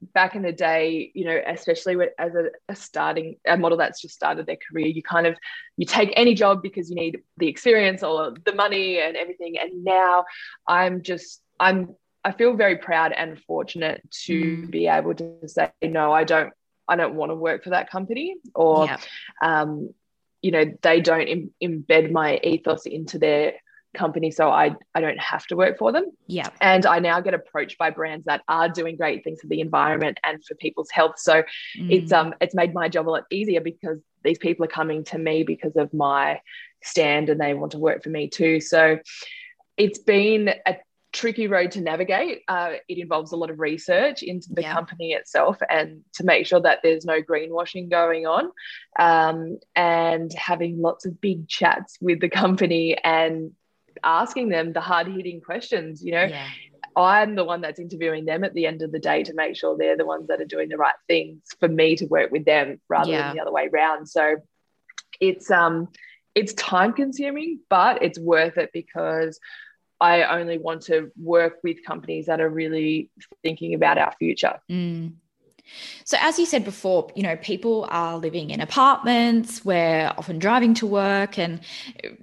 back 0.00 0.34
in 0.34 0.42
the 0.42 0.52
day, 0.52 1.10
you 1.14 1.24
know, 1.24 1.40
especially 1.46 1.96
with, 1.96 2.10
as 2.18 2.34
a, 2.34 2.50
a, 2.68 2.76
starting 2.76 3.36
a 3.46 3.56
model 3.56 3.78
that's 3.78 4.00
just 4.00 4.14
started 4.14 4.46
their 4.46 4.56
career, 4.56 4.86
you 4.86 5.02
kind 5.02 5.26
of 5.26 5.36
you 5.76 5.86
take 5.86 6.12
any 6.16 6.34
job 6.34 6.62
because 6.62 6.88
you 6.88 6.96
need 6.96 7.20
the 7.36 7.48
experience 7.48 8.02
or 8.02 8.34
the 8.44 8.54
money 8.54 9.00
and 9.00 9.16
everything. 9.16 9.58
And 9.58 9.84
now 9.84 10.24
I'm 10.66 11.02
just 11.02 11.40
I'm 11.58 11.94
I 12.24 12.32
feel 12.32 12.54
very 12.54 12.76
proud 12.76 13.12
and 13.12 13.40
fortunate 13.42 14.02
to 14.26 14.56
mm. 14.56 14.70
be 14.70 14.86
able 14.86 15.14
to 15.14 15.48
say 15.48 15.70
no, 15.82 16.12
I 16.12 16.24
don't 16.24 16.52
I 16.86 16.96
don't 16.96 17.14
want 17.14 17.30
to 17.30 17.36
work 17.36 17.64
for 17.64 17.70
that 17.70 17.90
company 17.90 18.36
or 18.54 18.86
yeah. 18.86 18.98
um, 19.42 19.92
you 20.42 20.50
know 20.50 20.64
they 20.82 21.00
don't 21.00 21.26
Im- 21.26 21.54
embed 21.62 22.10
my 22.10 22.38
ethos 22.42 22.86
into 22.86 23.18
their 23.18 23.54
company 23.94 24.30
so 24.30 24.50
I 24.50 24.76
I 24.94 25.00
don't 25.00 25.18
have 25.18 25.46
to 25.46 25.56
work 25.56 25.78
for 25.78 25.92
them. 25.92 26.04
Yeah. 26.26 26.48
And 26.60 26.84
I 26.86 26.98
now 26.98 27.20
get 27.20 27.34
approached 27.34 27.78
by 27.78 27.90
brands 27.90 28.24
that 28.26 28.42
are 28.48 28.68
doing 28.68 28.96
great 28.96 29.24
things 29.24 29.40
for 29.40 29.46
the 29.46 29.60
environment 29.60 30.18
and 30.24 30.42
for 30.44 30.54
people's 30.56 30.90
health. 30.90 31.18
So 31.18 31.42
mm. 31.78 31.90
it's 31.90 32.12
um 32.12 32.34
it's 32.40 32.54
made 32.54 32.74
my 32.74 32.88
job 32.88 33.08
a 33.08 33.10
lot 33.10 33.24
easier 33.30 33.60
because 33.60 33.98
these 34.24 34.38
people 34.38 34.64
are 34.64 34.68
coming 34.68 35.04
to 35.04 35.18
me 35.18 35.42
because 35.42 35.76
of 35.76 35.92
my 35.94 36.40
stand 36.82 37.28
and 37.28 37.40
they 37.40 37.54
want 37.54 37.72
to 37.72 37.78
work 37.78 38.02
for 38.02 38.10
me 38.10 38.28
too. 38.28 38.60
So 38.60 38.98
it's 39.76 39.98
been 39.98 40.52
a 40.66 40.76
tricky 41.12 41.46
road 41.46 41.70
to 41.72 41.80
navigate. 41.80 42.42
Uh, 42.48 42.74
it 42.88 42.98
involves 42.98 43.32
a 43.32 43.36
lot 43.36 43.50
of 43.50 43.58
research 43.58 44.22
into 44.22 44.48
the 44.52 44.62
yeah. 44.62 44.72
company 44.72 45.12
itself 45.12 45.56
and 45.70 46.02
to 46.14 46.24
make 46.24 46.46
sure 46.46 46.60
that 46.60 46.80
there's 46.82 47.04
no 47.04 47.22
greenwashing 47.22 47.90
going 47.90 48.26
on 48.26 48.50
um, 48.98 49.58
and 49.74 50.32
having 50.34 50.80
lots 50.80 51.06
of 51.06 51.20
big 51.20 51.48
chats 51.48 51.96
with 52.00 52.20
the 52.20 52.28
company 52.28 52.96
and 53.02 53.52
asking 54.02 54.48
them 54.48 54.72
the 54.72 54.80
hard 54.80 55.08
hitting 55.08 55.40
questions, 55.40 56.04
you 56.04 56.12
know. 56.12 56.24
Yeah. 56.24 56.46
I'm 56.96 57.36
the 57.36 57.44
one 57.44 57.60
that's 57.60 57.78
interviewing 57.78 58.24
them 58.24 58.42
at 58.42 58.54
the 58.54 58.66
end 58.66 58.82
of 58.82 58.90
the 58.90 58.98
day 58.98 59.22
to 59.22 59.34
make 59.34 59.56
sure 59.56 59.76
they're 59.76 59.96
the 59.96 60.06
ones 60.06 60.26
that 60.28 60.40
are 60.40 60.46
doing 60.46 60.68
the 60.68 60.76
right 60.76 60.96
things 61.06 61.42
for 61.60 61.68
me 61.68 61.94
to 61.96 62.06
work 62.06 62.32
with 62.32 62.44
them 62.44 62.80
rather 62.88 63.12
yeah. 63.12 63.28
than 63.28 63.36
the 63.36 63.42
other 63.42 63.52
way 63.52 63.68
around. 63.72 64.06
So 64.06 64.36
it's 65.20 65.50
um 65.50 65.88
it's 66.34 66.54
time 66.54 66.92
consuming, 66.92 67.60
but 67.68 68.02
it's 68.02 68.18
worth 68.18 68.58
it 68.58 68.70
because 68.72 69.38
I 70.00 70.24
only 70.24 70.58
want 70.58 70.82
to 70.82 71.10
work 71.20 71.58
with 71.62 71.84
companies 71.84 72.26
that 72.26 72.40
are 72.40 72.48
really 72.48 73.10
thinking 73.42 73.74
about 73.74 73.98
our 73.98 74.12
future. 74.18 74.60
Mm. 74.70 75.14
So, 76.04 76.16
as 76.20 76.38
you 76.38 76.46
said 76.46 76.64
before, 76.64 77.10
you 77.14 77.22
know, 77.22 77.36
people 77.36 77.86
are 77.90 78.16
living 78.16 78.50
in 78.50 78.60
apartments, 78.60 79.64
we're 79.64 80.12
often 80.16 80.38
driving 80.38 80.74
to 80.74 80.86
work 80.86 81.38
and 81.38 81.60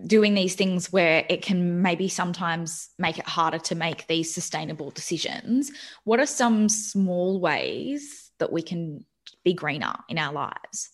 doing 0.06 0.34
these 0.34 0.56
things 0.56 0.92
where 0.92 1.26
it 1.30 1.42
can 1.42 1.82
maybe 1.82 2.08
sometimes 2.08 2.90
make 2.98 3.18
it 3.18 3.28
harder 3.28 3.60
to 3.60 3.76
make 3.76 4.08
these 4.08 4.34
sustainable 4.34 4.92
decisions. 4.92 5.72
What 6.04 6.20
are 6.20 6.26
some 6.26 6.70
small 6.70 7.40
ways 7.40 8.32
that 8.40 8.52
we 8.52 8.62
can 8.62 9.06
be 9.44 9.54
greener 9.54 9.96
in 10.10 10.18
our 10.18 10.34
lives? 10.34 10.90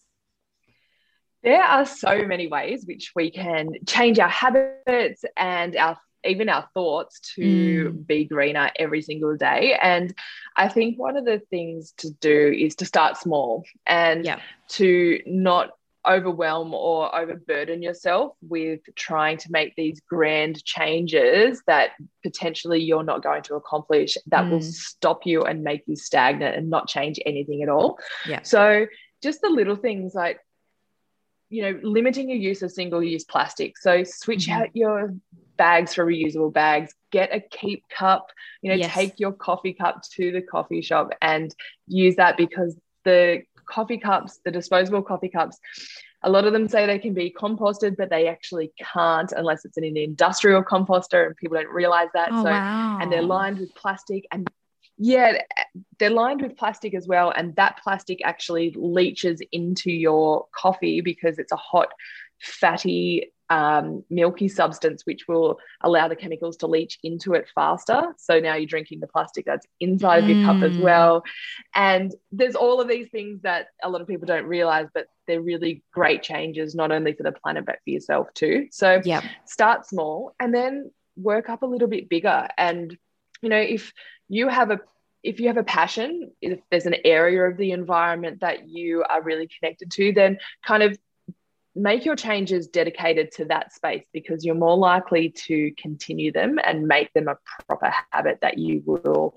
There 1.44 1.64
are 1.64 1.86
so 1.86 2.24
many 2.24 2.48
ways 2.48 2.86
which 2.86 3.14
we 3.16 3.32
can 3.32 3.70
change 3.88 4.20
our 4.20 4.30
habits 4.30 5.26
and 5.36 5.76
our 5.76 5.98
even 6.24 6.50
our 6.50 6.68
thoughts 6.74 7.20
to 7.36 7.42
mm. 7.94 8.08
be 8.08 8.26
greener 8.26 8.72
every 8.78 9.02
single 9.02 9.36
day. 9.36 9.78
And 9.82 10.14
I 10.56 10.68
think 10.68 11.00
one 11.00 11.18
of 11.18 11.26
the 11.26 11.42
things 11.50 11.94
to 11.98 12.12
do 12.12 12.56
is 12.58 12.76
to 12.76 12.86
start 12.86 13.18
small 13.18 13.64
and 13.88 14.26
yeah. 14.26 14.40
to 14.70 15.20
not 15.26 15.72
overwhelm 16.08 16.74
or 16.74 17.14
overburden 17.16 17.82
yourself 17.82 18.36
with 18.42 18.80
trying 18.96 19.38
to 19.38 19.52
make 19.52 19.76
these 19.76 20.02
grand 20.10 20.64
changes 20.64 21.62
that 21.68 21.92
potentially 22.24 22.82
you're 22.82 23.04
not 23.04 23.22
going 23.22 23.44
to 23.44 23.56
accomplish 23.56 24.18
that 24.28 24.46
mm. 24.46 24.52
will 24.52 24.62
stop 24.62 25.26
you 25.26 25.44
and 25.44 25.64
make 25.64 25.84
you 25.86 25.96
stagnant 25.96 26.56
and 26.56 26.70
not 26.70 26.88
change 26.88 27.20
anything 27.26 27.62
at 27.62 27.70
all. 27.70 28.00
Yeah. 28.28 28.42
So 28.42 28.88
just 29.22 29.42
the 29.42 29.50
little 29.50 29.76
things 29.76 30.16
like 30.16 30.40
you 31.50 31.62
know 31.62 31.80
limiting 31.84 32.30
your 32.30 32.40
use 32.40 32.64
of 32.64 32.72
single 32.72 33.04
use 33.04 33.26
plastic 33.26 33.78
so 33.78 34.04
switch 34.06 34.48
mm-hmm. 34.48 34.62
out 34.62 34.70
your 34.74 35.14
bags 35.62 35.94
for 35.94 36.04
reusable 36.04 36.52
bags 36.52 36.92
get 37.12 37.30
a 37.32 37.40
keep 37.40 37.88
cup 37.88 38.32
you 38.64 38.72
know 38.72 38.76
yes. 38.76 38.92
take 38.92 39.20
your 39.20 39.32
coffee 39.32 39.74
cup 39.74 40.02
to 40.12 40.32
the 40.32 40.42
coffee 40.42 40.82
shop 40.82 41.12
and 41.22 41.54
use 41.86 42.16
that 42.16 42.36
because 42.36 42.76
the 43.04 43.44
coffee 43.68 44.00
cups 44.00 44.40
the 44.44 44.50
disposable 44.50 45.04
coffee 45.04 45.30
cups 45.30 45.60
a 46.24 46.30
lot 46.32 46.46
of 46.46 46.54
them 46.54 46.68
say 46.68 46.88
they 46.88 46.98
can 46.98 47.14
be 47.14 47.32
composted 47.32 47.96
but 47.96 48.10
they 48.10 48.28
actually 48.28 48.72
can't 48.92 49.32
unless 49.34 49.64
it's 49.64 49.78
in 49.78 49.84
an 49.84 49.98
industrial 49.98 50.64
composter 50.64 51.28
and 51.28 51.38
people 51.38 51.56
don't 51.56 51.70
realize 51.70 52.10
that 52.16 52.30
oh, 52.32 52.44
so 52.44 52.50
wow. 52.50 52.98
and 53.00 53.12
they're 53.12 53.22
lined 53.22 53.60
with 53.60 53.74
plastic 53.76 54.26
and 54.32 54.50
yeah 54.98 55.44
they're 56.00 56.10
lined 56.10 56.42
with 56.42 56.58
plastic 56.58 56.96
as 56.96 57.08
well 57.08 57.32
and 57.38 57.56
that 57.56 57.80
plastic 57.84 58.20
actually 58.26 58.74
leaches 58.76 59.44
into 59.52 59.92
your 59.92 60.48
coffee 60.56 61.02
because 61.02 61.38
it's 61.38 61.52
a 61.52 61.64
hot 61.72 61.90
fatty 62.42 63.32
um, 63.52 64.06
milky 64.10 64.48
substance, 64.48 65.06
which 65.06 65.28
will 65.28 65.60
allow 65.82 66.08
the 66.08 66.16
chemicals 66.16 66.56
to 66.58 66.68
leach 66.68 66.98
into 67.04 67.34
it 67.34 67.50
faster. 67.54 68.16
So 68.18 68.40
now 68.40 68.56
you're 68.56 68.66
drinking 68.66 69.02
the 69.02 69.08
plastic 69.08 69.46
that's 69.46 69.68
inside 69.82 70.24
mm. 70.24 70.32
of 70.32 70.38
your 70.38 70.46
cup 70.46 70.64
as 70.64 70.78
mm. 70.78 70.82
well. 70.82 71.24
And 71.76 72.16
there's 72.32 72.56
all 72.56 72.80
of 72.80 72.88
these 72.88 73.10
things 73.10 73.42
that 73.42 73.68
a 73.84 73.90
lot 73.90 74.00
of 74.00 74.08
people 74.08 74.26
don't 74.26 74.46
realize, 74.46 74.88
but 74.94 75.08
they're 75.28 75.42
really 75.42 75.84
great 75.92 76.24
changes, 76.24 76.76
not 76.76 76.94
only 76.94 77.12
for 77.12 77.24
the 77.24 77.34
planet, 77.34 77.66
but 77.66 77.80
for 77.84 77.90
yourself 77.90 78.34
too. 78.34 78.68
So 78.72 79.02
yep. 79.04 79.26
start 79.44 79.86
small 79.86 80.34
and 80.40 80.56
then 80.56 80.90
work 81.18 81.50
up 81.50 81.62
a 81.62 81.66
little 81.66 81.90
bit 81.90 82.08
bigger. 82.08 82.48
And, 82.58 82.98
you 83.42 83.50
know, 83.50 83.60
if 83.60 83.92
you 84.30 84.48
have 84.48 84.72
a 84.72 84.80
if 85.24 85.40
you 85.40 85.48
have 85.48 85.58
a 85.58 85.64
passion, 85.64 86.32
if 86.42 86.60
there's 86.72 86.88
an 86.88 86.96
area 87.06 87.44
of 87.44 87.56
the 87.56 87.74
environment 87.74 88.40
that 88.40 88.68
you 88.68 89.04
are 89.08 89.22
really 89.22 89.48
connected 89.60 89.92
to, 89.92 90.12
then 90.14 90.40
kind 90.66 90.82
of 90.82 90.98
make 91.76 92.06
your 92.06 92.16
changes 92.16 92.68
dedicated 92.68 93.32
to 93.32 93.46
that 93.46 93.74
space 93.74 94.04
because 94.12 94.44
you're 94.44 94.56
more 94.56 94.78
likely 94.78 95.30
to 95.30 95.72
continue 95.78 96.32
them 96.32 96.60
and 96.64 96.88
make 96.88 97.12
them 97.14 97.28
a 97.28 97.38
proper 97.68 97.94
habit 98.12 98.40
that 98.42 98.58
you 98.58 98.84
will 98.86 99.34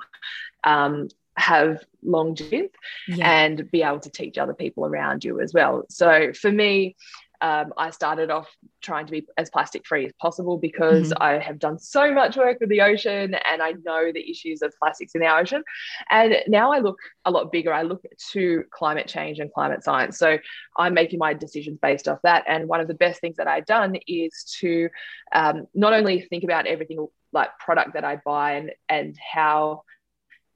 um, 0.64 1.08
have 1.36 1.84
longevity 2.02 2.68
yeah. 3.08 3.44
and 3.44 3.70
be 3.70 3.82
able 3.82 4.00
to 4.00 4.10
teach 4.10 4.38
other 4.38 4.54
people 4.54 4.86
around 4.86 5.24
you 5.24 5.40
as 5.40 5.52
well. 5.52 5.84
So 5.88 6.32
for 6.32 6.50
me, 6.50 6.96
um, 7.44 7.74
I 7.76 7.90
started 7.90 8.30
off 8.30 8.48
trying 8.80 9.04
to 9.04 9.12
be 9.12 9.26
as 9.36 9.50
plastic 9.50 9.86
free 9.86 10.06
as 10.06 10.12
possible 10.18 10.56
because 10.56 11.10
mm-hmm. 11.10 11.22
I 11.22 11.38
have 11.40 11.58
done 11.58 11.78
so 11.78 12.10
much 12.10 12.38
work 12.38 12.58
with 12.58 12.70
the 12.70 12.80
ocean 12.80 13.34
and 13.34 13.60
I 13.60 13.74
know 13.84 14.10
the 14.12 14.30
issues 14.30 14.62
of 14.62 14.72
plastics 14.82 15.14
in 15.14 15.22
our 15.22 15.40
ocean. 15.40 15.62
And 16.08 16.36
now 16.48 16.72
I 16.72 16.78
look 16.78 16.96
a 17.26 17.30
lot 17.30 17.52
bigger. 17.52 17.70
I 17.70 17.82
look 17.82 18.02
to 18.32 18.64
climate 18.70 19.08
change 19.08 19.40
and 19.40 19.52
climate 19.52 19.84
science. 19.84 20.18
So 20.18 20.38
I'm 20.78 20.94
making 20.94 21.18
my 21.18 21.34
decisions 21.34 21.78
based 21.82 22.08
off 22.08 22.18
that. 22.22 22.44
And 22.48 22.66
one 22.66 22.80
of 22.80 22.88
the 22.88 22.94
best 22.94 23.20
things 23.20 23.36
that 23.36 23.46
I've 23.46 23.66
done 23.66 23.96
is 24.06 24.56
to 24.60 24.88
um, 25.32 25.66
not 25.74 25.92
only 25.92 26.22
think 26.22 26.44
about 26.44 26.66
everything 26.66 27.06
like 27.34 27.50
product 27.58 27.92
that 27.92 28.04
I 28.04 28.22
buy 28.24 28.52
and, 28.52 28.72
and 28.88 29.18
how 29.34 29.82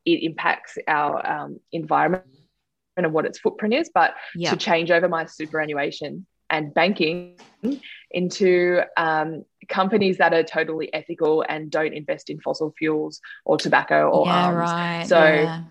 it 0.06 0.22
impacts 0.22 0.78
our 0.88 1.30
um, 1.30 1.60
environment 1.70 2.24
and 2.96 3.12
what 3.12 3.26
its 3.26 3.38
footprint 3.38 3.74
is, 3.74 3.90
but 3.92 4.14
to 4.52 4.56
change 4.56 4.90
over 4.90 5.06
my 5.06 5.26
superannuation 5.26 6.26
and 6.50 6.72
banking 6.74 7.38
into 8.10 8.80
um, 8.96 9.44
companies 9.68 10.18
that 10.18 10.32
are 10.32 10.42
totally 10.42 10.92
ethical 10.94 11.44
and 11.48 11.70
don't 11.70 11.92
invest 11.92 12.30
in 12.30 12.40
fossil 12.40 12.72
fuels 12.78 13.20
or 13.44 13.56
tobacco 13.56 14.08
or 14.08 14.26
yeah, 14.26 14.46
arms. 14.46 14.70
Right, 14.70 15.06
so 15.06 15.24
yeah. 15.24 15.64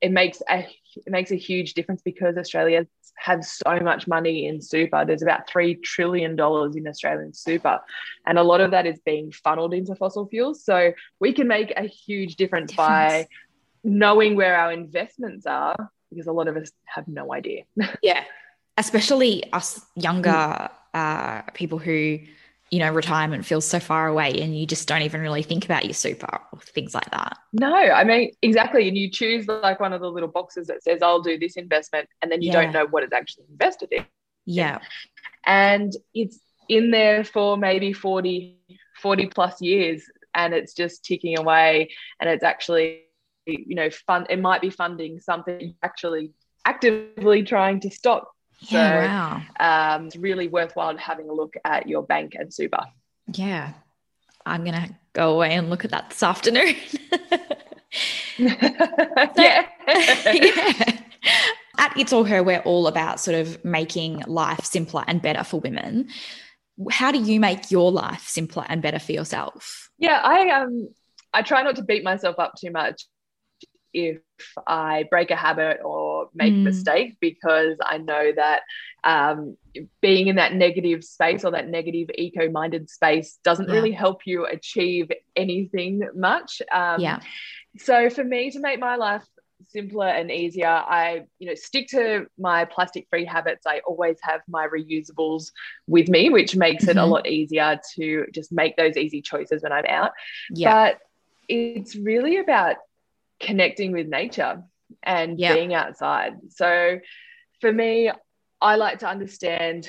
it 0.00 0.12
makes 0.12 0.42
a 0.48 0.66
it 0.94 1.10
makes 1.10 1.30
a 1.30 1.36
huge 1.36 1.74
difference 1.74 2.02
because 2.02 2.36
Australia 2.36 2.86
has 3.16 3.50
so 3.52 3.78
much 3.80 4.06
money 4.06 4.46
in 4.46 4.60
super. 4.60 5.04
There's 5.04 5.22
about 5.22 5.48
three 5.48 5.76
trillion 5.76 6.36
dollars 6.36 6.76
in 6.76 6.86
Australian 6.86 7.34
super, 7.34 7.80
and 8.26 8.38
a 8.38 8.42
lot 8.42 8.60
of 8.60 8.70
that 8.72 8.86
is 8.86 8.98
being 9.04 9.32
funneled 9.32 9.74
into 9.74 9.94
fossil 9.94 10.26
fuels. 10.28 10.64
So 10.64 10.92
we 11.20 11.32
can 11.32 11.48
make 11.48 11.72
a 11.76 11.86
huge 11.86 12.36
difference, 12.36 12.72
difference. 12.72 12.88
by 12.88 13.28
knowing 13.84 14.36
where 14.36 14.56
our 14.56 14.72
investments 14.72 15.46
are 15.46 15.90
because 16.10 16.26
a 16.26 16.32
lot 16.32 16.48
of 16.48 16.56
us 16.56 16.70
have 16.84 17.08
no 17.08 17.32
idea. 17.32 17.64
Yeah, 18.02 18.24
especially 18.76 19.50
us 19.52 19.84
younger 19.94 20.30
mm. 20.30 20.70
uh, 20.94 21.42
people 21.52 21.78
who 21.78 22.18
you 22.70 22.78
know 22.78 22.90
retirement 22.90 23.44
feels 23.44 23.66
so 23.66 23.78
far 23.78 24.08
away 24.08 24.32
and 24.40 24.58
you 24.58 24.66
just 24.66 24.88
don't 24.88 25.02
even 25.02 25.20
really 25.20 25.42
think 25.42 25.64
about 25.64 25.84
your 25.84 25.94
super 25.94 26.40
or 26.52 26.58
things 26.60 26.94
like 26.94 27.10
that. 27.10 27.36
No 27.52 27.74
i 27.74 28.02
mean 28.02 28.32
exactly. 28.40 28.88
And 28.88 28.96
you 28.96 29.10
choose 29.10 29.46
like 29.46 29.78
one 29.78 29.92
of 29.92 30.00
the 30.00 30.10
little 30.10 30.28
boxes 30.28 30.66
that 30.68 30.82
says 30.82 31.02
i'll 31.02 31.22
do 31.22 31.38
this 31.38 31.56
investment 31.56 32.08
and 32.22 32.32
then 32.32 32.42
you 32.42 32.50
yeah. 32.50 32.62
don't 32.62 32.72
know 32.72 32.86
what 32.86 33.02
it's 33.02 33.12
actually 33.12 33.44
invested 33.50 33.90
in. 33.92 34.06
Yeah. 34.44 34.78
And 35.44 35.92
it's 36.14 36.38
in 36.68 36.90
there 36.90 37.24
for 37.24 37.56
maybe 37.56 37.92
40 37.92 38.58
40 39.00 39.26
plus 39.26 39.60
years 39.60 40.04
and 40.34 40.54
it's 40.54 40.74
just 40.74 41.04
ticking 41.04 41.38
away 41.38 41.90
and 42.20 42.30
it's 42.30 42.44
actually 42.44 43.02
you 43.46 43.74
know 43.74 43.90
fun 43.90 44.26
it 44.30 44.40
might 44.40 44.60
be 44.60 44.70
funding 44.70 45.20
something 45.20 45.74
actually 45.82 46.30
actively 46.64 47.42
trying 47.42 47.80
to 47.80 47.90
stop 47.90 48.32
yeah, 48.70 49.02
so 49.02 49.08
wow. 49.58 49.96
um, 49.96 50.06
it's 50.06 50.16
really 50.16 50.48
worthwhile 50.48 50.96
having 50.96 51.28
a 51.28 51.32
look 51.32 51.54
at 51.64 51.88
your 51.88 52.02
bank 52.02 52.34
and 52.38 52.52
super. 52.52 52.80
Yeah. 53.32 53.72
I'm 54.44 54.64
going 54.64 54.80
to 54.80 54.94
go 55.12 55.34
away 55.34 55.52
and 55.52 55.70
look 55.70 55.84
at 55.84 55.90
that 55.92 56.10
this 56.10 56.22
afternoon. 56.22 56.74
yeah. 58.38 59.66
yeah. 59.86 61.00
At 61.78 61.96
It's 61.96 62.12
All 62.12 62.24
Her, 62.24 62.42
we're 62.42 62.60
all 62.60 62.86
about 62.86 63.20
sort 63.20 63.36
of 63.36 63.64
making 63.64 64.22
life 64.26 64.64
simpler 64.64 65.04
and 65.06 65.22
better 65.22 65.44
for 65.44 65.60
women. 65.60 66.08
How 66.90 67.12
do 67.12 67.18
you 67.20 67.38
make 67.38 67.70
your 67.70 67.92
life 67.92 68.26
simpler 68.26 68.64
and 68.68 68.82
better 68.82 68.98
for 68.98 69.12
yourself? 69.12 69.90
Yeah, 69.98 70.20
I 70.22 70.48
um 70.50 70.88
I 71.32 71.42
try 71.42 71.62
not 71.62 71.76
to 71.76 71.82
beat 71.82 72.02
myself 72.04 72.38
up 72.38 72.54
too 72.58 72.70
much 72.70 73.06
if 73.94 74.20
I 74.66 75.04
break 75.10 75.30
a 75.30 75.36
habit 75.36 75.80
or 75.84 76.28
make 76.34 76.54
Mm. 76.54 76.60
a 76.60 76.64
mistake 76.64 77.16
because 77.20 77.76
I 77.84 77.98
know 77.98 78.32
that 78.36 78.62
um, 79.04 79.56
being 80.00 80.28
in 80.28 80.36
that 80.36 80.54
negative 80.54 81.04
space 81.04 81.44
or 81.44 81.50
that 81.52 81.68
negative 81.68 82.08
eco 82.16 82.50
minded 82.50 82.88
space 82.90 83.38
doesn't 83.44 83.68
Yeah. 83.68 83.74
really 83.74 83.92
help 83.92 84.26
you 84.26 84.46
achieve 84.46 85.10
anything 85.36 86.02
much. 86.14 86.62
Um, 86.72 87.00
yeah. 87.00 87.20
so 87.78 88.10
for 88.10 88.24
me 88.24 88.50
to 88.50 88.60
make 88.60 88.78
my 88.80 88.96
life 88.96 89.24
simpler 89.68 90.08
and 90.08 90.28
easier 90.30 90.66
i 90.66 91.22
you 91.38 91.46
know 91.48 91.54
stick 91.54 91.86
to 91.86 92.26
my 92.36 92.64
plastic 92.64 93.06
free 93.08 93.24
habits 93.24 93.64
i 93.64 93.80
always 93.86 94.18
have 94.20 94.40
my 94.48 94.66
reusables 94.66 95.52
with 95.86 96.08
me 96.08 96.30
which 96.30 96.56
makes 96.56 96.88
it 96.88 96.96
a 96.96 97.00
Mhm. 97.00 97.08
lot 97.10 97.26
easier 97.28 97.78
to 97.94 98.26
just 98.34 98.50
make 98.50 98.76
those 98.76 98.96
easy 98.96 99.22
choices 99.22 99.62
when 99.62 99.70
i'm 99.72 99.86
out 99.86 100.10
Yeah. 100.50 100.72
but 100.72 100.98
it's 101.48 101.94
really 101.94 102.38
about 102.38 102.76
connecting 103.42 103.92
with 103.92 104.06
nature 104.08 104.62
and 105.02 105.38
being 105.54 105.74
outside 105.74 106.32
so 106.48 106.98
for 107.60 107.72
me 107.72 108.10
i 108.60 108.76
like 108.76 108.98
to 109.00 109.08
understand 109.08 109.88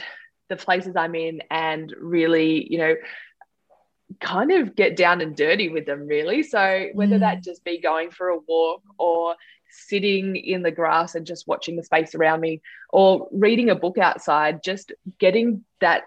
the 0.49 0.55
places 0.55 0.95
i'm 0.95 1.15
in 1.15 1.41
and 1.51 1.93
really 1.99 2.65
you 2.71 2.77
know 2.77 2.95
kind 4.19 4.51
of 4.51 4.75
get 4.75 4.95
down 4.95 5.21
and 5.21 5.35
dirty 5.35 5.69
with 5.69 5.85
them 5.85 6.07
really 6.07 6.43
so 6.43 6.87
whether 6.93 7.17
Mm. 7.17 7.21
that 7.21 7.43
just 7.43 7.63
be 7.63 7.79
going 7.79 8.11
for 8.11 8.29
a 8.29 8.37
walk 8.37 8.81
or 8.97 9.35
sitting 9.69 10.35
in 10.35 10.61
the 10.61 10.71
grass 10.71 11.15
and 11.15 11.25
just 11.25 11.47
watching 11.47 11.75
the 11.75 11.83
space 11.83 12.13
around 12.15 12.39
me 12.41 12.61
or 12.89 13.27
reading 13.31 13.69
a 13.69 13.75
book 13.75 13.97
outside 13.97 14.63
just 14.63 14.91
getting 15.19 15.63
that 15.81 16.03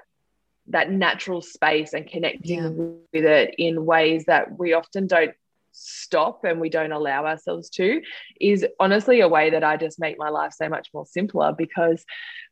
that 0.68 0.90
natural 0.90 1.40
space 1.42 1.92
and 1.92 2.08
connecting 2.08 2.62
Yeah. 2.62 2.68
with 3.12 3.24
it 3.24 3.54
in 3.58 3.84
ways 3.86 4.24
that 4.26 4.58
we 4.58 4.72
often 4.72 5.06
don't 5.06 5.32
stop 5.78 6.44
and 6.44 6.60
we 6.60 6.70
don't 6.70 6.92
allow 6.92 7.26
ourselves 7.26 7.68
to 7.70 8.00
is 8.40 8.66
honestly 8.80 9.20
a 9.20 9.28
way 9.28 9.50
that 9.50 9.62
I 9.62 9.76
just 9.76 10.00
make 10.00 10.18
my 10.18 10.30
life 10.30 10.52
so 10.54 10.68
much 10.68 10.88
more 10.94 11.04
simpler 11.06 11.52
because 11.56 12.04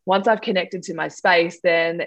once 0.05 0.29
I've 0.29 0.43
connected 0.43 0.83
to 0.85 0.95
my 0.95 1.09
space 1.09 1.61
then 1.63 2.05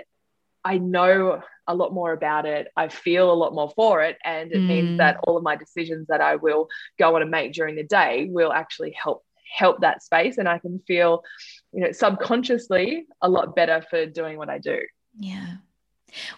I 0.63 0.77
know 0.77 1.41
a 1.65 1.75
lot 1.75 1.93
more 1.93 2.11
about 2.13 2.45
it. 2.45 2.67
I 2.75 2.87
feel 2.89 3.31
a 3.31 3.33
lot 3.33 3.53
more 3.53 3.69
for 3.71 4.01
it. 4.01 4.17
And 4.23 4.51
it 4.51 4.61
Mm. 4.61 4.67
means 4.67 4.97
that 4.97 5.17
all 5.23 5.37
of 5.37 5.43
my 5.43 5.55
decisions 5.55 6.07
that 6.07 6.21
I 6.21 6.35
will 6.35 6.67
go 6.99 7.15
on 7.15 7.21
and 7.21 7.31
make 7.31 7.53
during 7.53 7.75
the 7.75 7.83
day 7.83 8.27
will 8.29 8.51
actually 8.53 8.91
help 8.91 9.23
help 9.57 9.79
that 9.79 10.03
space. 10.03 10.37
And 10.37 10.47
I 10.49 10.59
can 10.59 10.79
feel, 10.85 11.23
you 11.71 11.81
know, 11.81 11.91
subconsciously 11.93 13.05
a 13.21 13.29
lot 13.29 13.55
better 13.55 13.81
for 13.89 14.05
doing 14.05 14.37
what 14.37 14.49
I 14.49 14.57
do. 14.57 14.79
Yeah. 15.17 15.57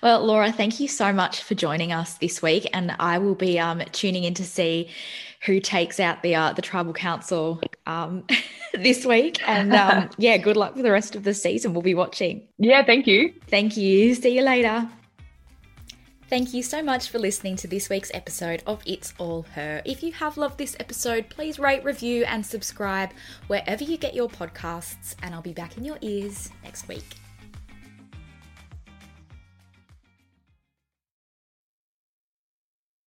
Well, 0.01 0.25
Laura, 0.25 0.51
thank 0.51 0.79
you 0.79 0.87
so 0.87 1.13
much 1.13 1.43
for 1.43 1.55
joining 1.55 1.91
us 1.91 2.15
this 2.15 2.41
week, 2.41 2.67
and 2.73 2.95
I 2.99 3.17
will 3.17 3.35
be 3.35 3.59
um, 3.59 3.81
tuning 3.91 4.23
in 4.23 4.33
to 4.35 4.43
see 4.43 4.89
who 5.45 5.59
takes 5.59 5.99
out 5.99 6.21
the 6.21 6.35
uh, 6.35 6.53
the 6.53 6.61
tribal 6.61 6.93
council 6.93 7.61
um, 7.85 8.25
this 8.73 9.05
week. 9.05 9.47
And 9.47 9.73
um, 9.73 10.09
yeah, 10.17 10.37
good 10.37 10.57
luck 10.57 10.75
for 10.75 10.81
the 10.81 10.91
rest 10.91 11.15
of 11.15 11.23
the 11.23 11.33
season. 11.33 11.73
We'll 11.73 11.81
be 11.81 11.95
watching. 11.95 12.47
Yeah, 12.57 12.83
thank 12.83 13.07
you. 13.07 13.33
Thank 13.47 13.77
you. 13.77 14.15
See 14.15 14.35
you 14.35 14.41
later. 14.41 14.89
Thank 16.29 16.53
you 16.53 16.61
so 16.61 16.83
much 16.83 17.09
for 17.09 17.17
listening 17.17 17.55
to 17.55 17.67
this 17.67 17.89
week's 17.89 18.11
episode 18.13 18.61
of 18.67 18.83
It's 18.85 19.15
All 19.17 19.47
Her. 19.55 19.81
If 19.83 20.03
you 20.03 20.11
have 20.11 20.37
loved 20.37 20.59
this 20.59 20.75
episode, 20.79 21.27
please 21.29 21.57
rate, 21.57 21.83
review, 21.83 22.23
and 22.25 22.45
subscribe 22.45 23.09
wherever 23.47 23.83
you 23.83 23.97
get 23.97 24.13
your 24.13 24.29
podcasts, 24.29 25.15
and 25.23 25.33
I'll 25.33 25.41
be 25.41 25.53
back 25.53 25.75
in 25.75 25.85
your 25.85 25.97
ears 26.01 26.51
next 26.63 26.87
week. 26.87 27.18